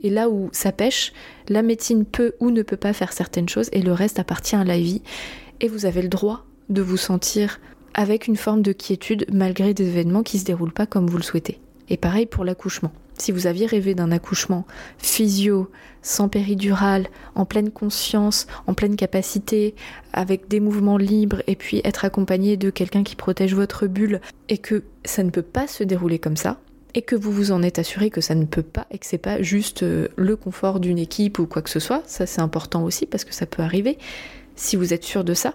Et 0.03 0.09
là 0.09 0.29
où 0.29 0.49
ça 0.51 0.71
pêche, 0.71 1.13
la 1.47 1.61
médecine 1.61 2.05
peut 2.05 2.33
ou 2.39 2.51
ne 2.51 2.61
peut 2.61 2.77
pas 2.77 2.93
faire 2.93 3.13
certaines 3.13 3.49
choses 3.49 3.69
et 3.71 3.81
le 3.81 3.93
reste 3.93 4.19
appartient 4.19 4.55
à 4.55 4.63
la 4.63 4.77
vie. 4.77 5.01
Et 5.61 5.67
vous 5.67 5.85
avez 5.85 6.01
le 6.01 6.09
droit 6.09 6.45
de 6.69 6.81
vous 6.81 6.97
sentir 6.97 7.59
avec 7.93 8.27
une 8.27 8.37
forme 8.37 8.61
de 8.61 8.73
quiétude 8.73 9.25
malgré 9.31 9.73
des 9.73 9.87
événements 9.87 10.23
qui 10.23 10.37
ne 10.37 10.41
se 10.41 10.45
déroulent 10.45 10.73
pas 10.73 10.85
comme 10.85 11.07
vous 11.07 11.17
le 11.17 11.23
souhaitez. 11.23 11.59
Et 11.89 11.97
pareil 11.97 12.25
pour 12.25 12.43
l'accouchement. 12.43 12.91
Si 13.21 13.31
vous 13.31 13.45
aviez 13.45 13.67
rêvé 13.67 13.93
d'un 13.93 14.11
accouchement 14.11 14.65
physio, 14.97 15.69
sans 16.01 16.27
péridurale, 16.27 17.05
en 17.35 17.45
pleine 17.45 17.69
conscience, 17.69 18.47
en 18.65 18.73
pleine 18.73 18.95
capacité, 18.95 19.75
avec 20.11 20.47
des 20.47 20.59
mouvements 20.59 20.97
libres 20.97 21.43
et 21.45 21.55
puis 21.55 21.81
être 21.83 22.03
accompagné 22.03 22.57
de 22.57 22.71
quelqu'un 22.71 23.03
qui 23.03 23.15
protège 23.15 23.53
votre 23.53 23.85
bulle 23.85 24.21
et 24.49 24.57
que 24.57 24.85
ça 25.05 25.21
ne 25.21 25.29
peut 25.29 25.43
pas 25.43 25.67
se 25.67 25.83
dérouler 25.83 26.17
comme 26.17 26.35
ça, 26.35 26.57
et 26.95 27.03
que 27.03 27.15
vous 27.15 27.31
vous 27.31 27.51
en 27.51 27.61
êtes 27.61 27.77
assuré 27.77 28.09
que 28.09 28.21
ça 28.21 28.33
ne 28.33 28.45
peut 28.45 28.63
pas 28.63 28.87
et 28.89 28.97
que 28.97 29.05
c'est 29.05 29.19
pas 29.19 29.39
juste 29.39 29.83
euh, 29.83 30.07
le 30.15 30.35
confort 30.35 30.79
d'une 30.79 30.97
équipe 30.97 31.37
ou 31.37 31.45
quoi 31.45 31.61
que 31.61 31.69
ce 31.69 31.79
soit, 31.79 32.01
ça 32.07 32.25
c'est 32.25 32.41
important 32.41 32.83
aussi 32.83 33.05
parce 33.05 33.23
que 33.23 33.35
ça 33.35 33.45
peut 33.45 33.61
arriver. 33.61 33.99
Si 34.55 34.75
vous 34.75 34.95
êtes 34.95 35.03
sûr 35.03 35.23
de 35.23 35.35
ça, 35.35 35.53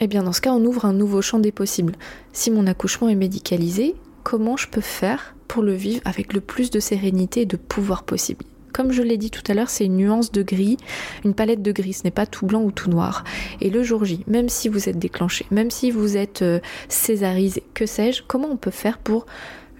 eh 0.00 0.08
bien 0.08 0.24
dans 0.24 0.32
ce 0.32 0.40
cas 0.40 0.50
on 0.50 0.64
ouvre 0.64 0.84
un 0.84 0.92
nouveau 0.92 1.22
champ 1.22 1.38
des 1.38 1.52
possibles. 1.52 1.94
Si 2.32 2.50
mon 2.50 2.66
accouchement 2.66 3.08
est 3.08 3.14
médicalisé, 3.14 3.94
comment 4.26 4.56
je 4.56 4.66
peux 4.66 4.80
faire 4.80 5.36
pour 5.46 5.62
le 5.62 5.72
vivre 5.72 6.00
avec 6.04 6.32
le 6.32 6.40
plus 6.40 6.72
de 6.72 6.80
sérénité 6.80 7.42
et 7.42 7.46
de 7.46 7.56
pouvoir 7.56 8.02
possible. 8.02 8.44
Comme 8.72 8.90
je 8.90 9.04
l'ai 9.04 9.18
dit 9.18 9.30
tout 9.30 9.44
à 9.46 9.54
l'heure, 9.54 9.70
c'est 9.70 9.84
une 9.84 9.98
nuance 9.98 10.32
de 10.32 10.42
gris, 10.42 10.78
une 11.24 11.32
palette 11.32 11.62
de 11.62 11.70
gris, 11.70 11.92
ce 11.92 12.02
n'est 12.02 12.10
pas 12.10 12.26
tout 12.26 12.44
blanc 12.44 12.60
ou 12.62 12.72
tout 12.72 12.90
noir. 12.90 13.22
Et 13.60 13.70
le 13.70 13.84
jour 13.84 14.04
J, 14.04 14.24
même 14.26 14.48
si 14.48 14.68
vous 14.68 14.88
êtes 14.88 14.98
déclenché, 14.98 15.46
même 15.52 15.70
si 15.70 15.92
vous 15.92 16.16
êtes 16.16 16.42
euh, 16.42 16.58
césarisé, 16.88 17.62
que 17.72 17.86
sais-je, 17.86 18.24
comment 18.26 18.48
on 18.50 18.56
peut 18.56 18.72
faire 18.72 18.98
pour 18.98 19.26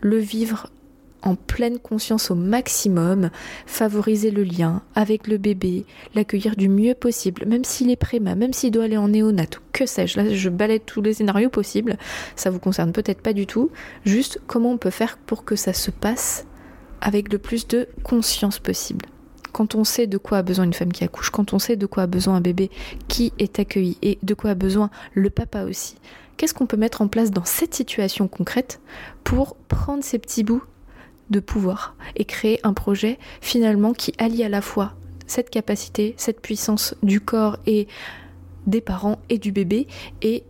le 0.01 0.19
vivre 0.19 0.71
en 1.27 1.35
pleine 1.35 1.79
conscience 1.79 2.31
au 2.31 2.35
maximum, 2.35 3.31
favoriser 3.67 4.31
le 4.31 4.45
lien 4.45 4.83
avec 4.95 5.27
le 5.27 5.39
bébé, 5.39 5.85
l'accueillir 6.15 6.57
du 6.57 6.69
mieux 6.69 6.95
possible, 6.95 7.45
même 7.47 7.65
s'il 7.65 7.91
est 7.91 7.97
préma, 7.97 8.35
même 8.35 8.53
s'il 8.53 8.71
doit 8.71 8.85
aller 8.85 8.97
en 8.97 9.09
néonat, 9.09 9.47
que 9.73 9.87
sais-je. 9.87 10.19
Là, 10.19 10.33
je 10.33 10.49
balaye 10.49 10.81
tous 10.81 11.03
les 11.03 11.15
scénarios 11.15 11.51
possibles. 11.51 11.99
Ça 12.35 12.51
vous 12.51 12.59
concerne 12.59 12.93
peut-être 12.93 13.21
pas 13.21 13.33
du 13.33 13.47
tout. 13.47 13.71
Juste 14.05 14.41
comment 14.47 14.73
on 14.73 14.79
peut 14.79 14.91
faire 14.91 15.19
pour 15.19 15.45
que 15.45 15.57
ça 15.57 15.73
se 15.73 15.91
passe 15.91 16.47
avec 17.01 17.33
le 17.33 17.39
plus 17.39 17.67
de 17.69 17.89
conscience 18.03 18.59
possible? 18.59 19.07
Quand 19.53 19.75
on 19.75 19.85
sait 19.85 20.07
de 20.07 20.19
quoi 20.19 20.39
a 20.39 20.43
besoin 20.43 20.65
une 20.65 20.75
femme 20.75 20.93
qui 20.93 21.05
accouche, 21.05 21.31
quand 21.31 21.53
on 21.53 21.59
sait 21.59 21.77
de 21.77 21.87
quoi 21.87 22.05
a 22.05 22.07
besoin 22.07 22.37
un 22.37 22.41
bébé 22.41 22.71
qui 23.09 23.33
est 23.39 23.59
accueilli 23.59 23.99
et 24.03 24.19
de 24.23 24.35
quoi 24.35 24.51
a 24.51 24.55
besoin 24.55 24.91
le 25.15 25.31
papa 25.31 25.65
aussi, 25.65 25.97
qu'est-ce 26.37 26.55
qu'on 26.55 26.67
peut 26.67 26.77
mettre 26.77 27.03
en 27.03 27.09
place 27.09 27.31
dans 27.31 27.45
cette 27.45 27.75
situation 27.75 28.29
concrète 28.29 28.81
pour 29.25 29.57
prendre 29.69 30.05
ces 30.05 30.19
petits 30.19 30.45
bouts 30.45 30.63
de 31.31 31.41
pouvoir 31.41 31.97
et 32.15 32.25
créer 32.25 32.61
un 32.63 32.73
projet 32.73 33.19
finalement 33.41 33.93
qui 33.93 34.13
allie 34.19 34.45
à 34.45 34.49
la 34.49 34.61
fois 34.61 34.95
cette 35.27 35.51
capacité, 35.51 36.15
cette 36.17 36.41
puissance 36.41 36.95
du 37.03 37.21
corps 37.21 37.57
et 37.67 37.89
des 38.67 38.81
parents 38.81 39.19
et 39.29 39.39
du 39.39 39.53
bébé 39.53 39.87
et 40.23 40.45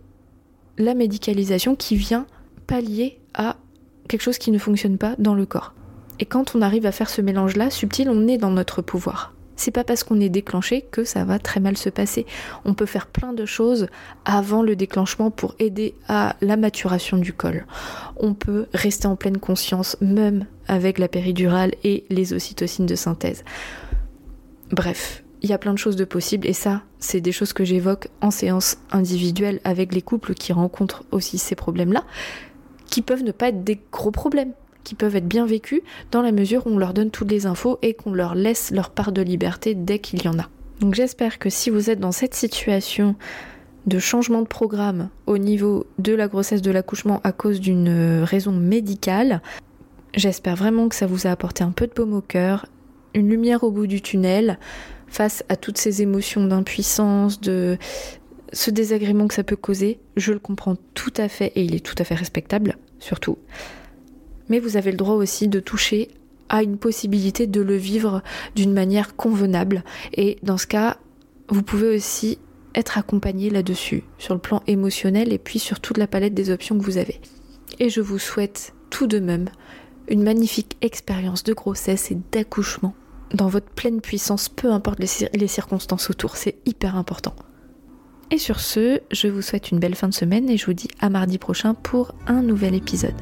la 0.77 0.93
médicalisation 0.93 1.75
qui 1.75 1.95
vient 1.95 2.27
pallier 2.67 3.19
à 3.33 3.57
quelque 4.07 4.21
chose 4.21 4.37
qui 4.37 4.51
ne 4.51 4.59
fonctionne 4.59 4.97
pas 4.97 5.15
dans 5.17 5.33
le 5.33 5.45
corps. 5.45 5.73
Et 6.19 6.25
quand 6.25 6.55
on 6.55 6.61
arrive 6.61 6.85
à 6.85 6.91
faire 6.91 7.09
ce 7.09 7.21
mélange-là 7.21 7.69
subtil, 7.69 8.09
on 8.09 8.27
est 8.27 8.37
dans 8.37 8.51
notre 8.51 8.81
pouvoir 8.81 9.33
c'est 9.57 9.71
pas 9.71 9.83
parce 9.83 10.03
qu'on 10.03 10.21
est 10.21 10.29
déclenché 10.29 10.83
que 10.83 11.03
ça 11.03 11.25
va 11.25 11.39
très 11.39 11.59
mal 11.59 11.77
se 11.77 11.89
passer. 11.89 12.25
On 12.63 12.73
peut 12.73 12.85
faire 12.85 13.07
plein 13.07 13.33
de 13.33 13.45
choses 13.45 13.87
avant 14.23 14.61
le 14.61 14.75
déclenchement 14.75 15.31
pour 15.31 15.55
aider 15.59 15.95
à 16.07 16.35
la 16.41 16.55
maturation 16.55 17.17
du 17.17 17.33
col. 17.33 17.65
On 18.17 18.33
peut 18.33 18.67
rester 18.73 19.07
en 19.07 19.15
pleine 19.15 19.39
conscience 19.39 19.97
même 19.99 20.45
avec 20.67 20.99
la 20.99 21.07
péridurale 21.07 21.73
et 21.83 22.05
les 22.09 22.33
ocytocines 22.33 22.85
de 22.85 22.95
synthèse. 22.95 23.43
Bref, 24.71 25.23
il 25.41 25.49
y 25.49 25.53
a 25.53 25.57
plein 25.57 25.73
de 25.73 25.77
choses 25.77 25.95
de 25.95 26.05
possibles 26.05 26.47
et 26.47 26.53
ça, 26.53 26.81
c'est 26.99 27.21
des 27.21 27.31
choses 27.31 27.53
que 27.53 27.63
j'évoque 27.63 28.07
en 28.21 28.31
séance 28.31 28.77
individuelle 28.91 29.59
avec 29.63 29.93
les 29.93 30.01
couples 30.01 30.33
qui 30.33 30.53
rencontrent 30.53 31.03
aussi 31.11 31.37
ces 31.37 31.55
problèmes-là, 31.55 32.03
qui 32.87 33.01
peuvent 33.01 33.23
ne 33.23 33.31
pas 33.31 33.49
être 33.49 33.63
des 33.63 33.79
gros 33.91 34.11
problèmes 34.11 34.53
qui 34.87 34.95
peuvent 34.95 35.17
être 35.17 35.27
bien 35.27 35.45
vécus 35.45 35.81
dans 36.11 36.21
la 36.21 36.31
mesure 36.31 36.65
où 36.65 36.69
on 36.69 36.77
leur 36.77 36.93
donne 36.93 37.11
toutes 37.11 37.29
les 37.29 37.45
infos 37.45 37.77
et 37.81 37.93
qu'on 37.93 38.13
leur 38.13 38.35
laisse 38.35 38.71
leur 38.71 38.89
part 38.89 39.11
de 39.11 39.21
liberté 39.21 39.75
dès 39.75 39.99
qu'il 39.99 40.23
y 40.23 40.29
en 40.29 40.39
a. 40.39 40.47
Donc 40.79 40.93
j'espère 40.93 41.39
que 41.39 41.49
si 41.49 41.69
vous 41.69 41.89
êtes 41.89 41.99
dans 41.99 42.13
cette 42.13 42.35
situation 42.35 43.15
de 43.85 43.99
changement 43.99 44.41
de 44.41 44.47
programme 44.47 45.09
au 45.25 45.37
niveau 45.37 45.85
de 45.99 46.13
la 46.13 46.29
grossesse 46.29 46.61
de 46.61 46.71
l'accouchement 46.71 47.19
à 47.25 47.33
cause 47.33 47.59
d'une 47.59 48.23
raison 48.23 48.53
médicale, 48.53 49.41
j'espère 50.13 50.55
vraiment 50.55 50.89
que 50.89 50.95
ça 50.95 51.07
vous 51.07 51.27
a 51.27 51.31
apporté 51.31 51.63
un 51.63 51.71
peu 51.71 51.87
de 51.87 51.93
baume 51.93 52.13
au 52.13 52.21
cœur, 52.21 52.65
une 53.13 53.29
lumière 53.29 53.63
au 53.63 53.71
bout 53.71 53.87
du 53.87 54.01
tunnel 54.01 54.59
face 55.07 55.43
à 55.49 55.55
toutes 55.55 55.77
ces 55.77 56.01
émotions 56.01 56.45
d'impuissance, 56.45 57.39
de 57.39 57.77
ce 58.53 58.71
désagrément 58.71 59.27
que 59.27 59.33
ça 59.33 59.43
peut 59.43 59.55
causer. 59.55 59.99
Je 60.15 60.33
le 60.33 60.39
comprends 60.39 60.75
tout 60.93 61.13
à 61.17 61.27
fait 61.27 61.51
et 61.55 61.63
il 61.63 61.75
est 61.75 61.85
tout 61.85 61.95
à 61.97 62.03
fait 62.03 62.15
respectable, 62.15 62.77
surtout 62.99 63.37
mais 64.49 64.59
vous 64.59 64.77
avez 64.77 64.91
le 64.91 64.97
droit 64.97 65.15
aussi 65.15 65.47
de 65.47 65.59
toucher 65.59 66.09
à 66.49 66.63
une 66.63 66.77
possibilité 66.77 67.47
de 67.47 67.61
le 67.61 67.75
vivre 67.75 68.21
d'une 68.55 68.73
manière 68.73 69.15
convenable. 69.15 69.83
Et 70.13 70.37
dans 70.43 70.57
ce 70.57 70.67
cas, 70.67 70.97
vous 71.49 71.63
pouvez 71.63 71.95
aussi 71.95 72.39
être 72.75 72.97
accompagné 72.97 73.49
là-dessus, 73.49 74.03
sur 74.17 74.33
le 74.33 74.39
plan 74.39 74.61
émotionnel 74.67 75.33
et 75.33 75.39
puis 75.39 75.59
sur 75.59 75.79
toute 75.79 75.97
la 75.97 76.07
palette 76.07 76.33
des 76.33 76.51
options 76.51 76.77
que 76.77 76.83
vous 76.83 76.97
avez. 76.97 77.19
Et 77.79 77.89
je 77.89 78.01
vous 78.01 78.19
souhaite 78.19 78.73
tout 78.89 79.07
de 79.07 79.19
même 79.19 79.49
une 80.07 80.23
magnifique 80.23 80.77
expérience 80.81 81.43
de 81.43 81.53
grossesse 81.53 82.11
et 82.11 82.17
d'accouchement 82.31 82.95
dans 83.33 83.47
votre 83.47 83.69
pleine 83.69 84.01
puissance, 84.01 84.49
peu 84.49 84.71
importe 84.71 84.99
les, 84.99 85.47
circonstances 85.47 86.09
autour, 86.09 86.37
c'est 86.37 86.55
hyper 86.65 86.95
important. 86.95 87.35
Et 88.31 88.37
sur 88.37 88.59
ce, 88.59 89.01
je 89.11 89.27
vous 89.27 89.41
souhaite 89.41 89.71
une 89.71 89.79
belle 89.79 89.95
fin 89.95 90.07
de 90.07 90.13
semaine 90.13 90.49
et 90.49 90.57
je 90.57 90.65
vous 90.65 90.73
dis 90.73 90.89
à 90.99 91.09
mardi 91.09 91.37
prochain 91.37 91.73
pour 91.73 92.13
un 92.27 92.41
nouvel 92.41 92.75
épisode. 92.75 93.15